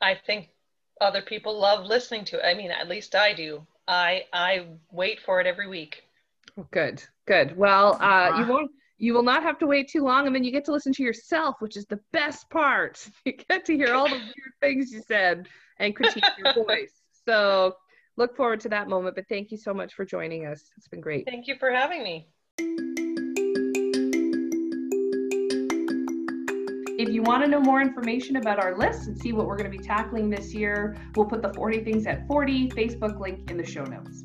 I 0.00 0.14
think 0.14 0.50
other 1.00 1.22
people 1.22 1.58
love 1.58 1.84
listening 1.84 2.24
to 2.26 2.38
it. 2.38 2.44
I 2.44 2.54
mean, 2.54 2.70
at 2.70 2.88
least 2.88 3.14
I 3.14 3.34
do. 3.34 3.66
I 3.86 4.24
I 4.32 4.66
wait 4.90 5.20
for 5.20 5.40
it 5.40 5.46
every 5.46 5.68
week. 5.68 6.04
Good, 6.70 7.02
good. 7.26 7.56
Well, 7.56 7.98
uh, 8.00 8.38
you 8.38 8.52
won't. 8.52 8.70
You 9.00 9.14
will 9.14 9.22
not 9.22 9.44
have 9.44 9.58
to 9.60 9.66
wait 9.66 9.88
too 9.88 10.02
long, 10.02 10.26
and 10.26 10.34
then 10.34 10.42
you 10.42 10.50
get 10.50 10.64
to 10.64 10.72
listen 10.72 10.92
to 10.94 11.04
yourself, 11.04 11.56
which 11.60 11.76
is 11.76 11.86
the 11.86 12.00
best 12.12 12.50
part. 12.50 13.08
You 13.24 13.34
get 13.48 13.64
to 13.66 13.76
hear 13.76 13.94
all 13.94 14.08
the 14.08 14.16
weird 14.16 14.54
things 14.60 14.90
you 14.90 15.02
said 15.06 15.46
and 15.78 15.94
critique 15.94 16.24
your 16.38 16.52
voice. 16.66 16.92
So 17.26 17.76
look 18.16 18.36
forward 18.36 18.60
to 18.60 18.68
that 18.70 18.88
moment. 18.88 19.14
But 19.14 19.26
thank 19.28 19.52
you 19.52 19.56
so 19.58 19.72
much 19.72 19.94
for 19.94 20.04
joining 20.04 20.46
us. 20.46 20.64
It's 20.76 20.88
been 20.88 21.00
great. 21.00 21.26
Thank 21.26 21.46
you 21.46 21.56
for 21.56 21.70
having 21.70 22.02
me. 22.02 22.28
If 26.98 27.10
you 27.10 27.22
want 27.22 27.44
to 27.44 27.50
know 27.50 27.60
more 27.60 27.80
information 27.80 28.36
about 28.36 28.58
our 28.58 28.76
list 28.76 29.06
and 29.06 29.16
see 29.16 29.32
what 29.32 29.46
we're 29.46 29.56
going 29.56 29.70
to 29.70 29.76
be 29.76 29.84
tackling 29.84 30.30
this 30.30 30.52
year, 30.52 30.96
we'll 31.14 31.26
put 31.26 31.42
the 31.42 31.52
40 31.52 31.84
Things 31.84 32.06
at 32.06 32.26
40 32.26 32.70
Facebook 32.70 33.20
link 33.20 33.50
in 33.50 33.56
the 33.56 33.66
show 33.66 33.84
notes. 33.84 34.24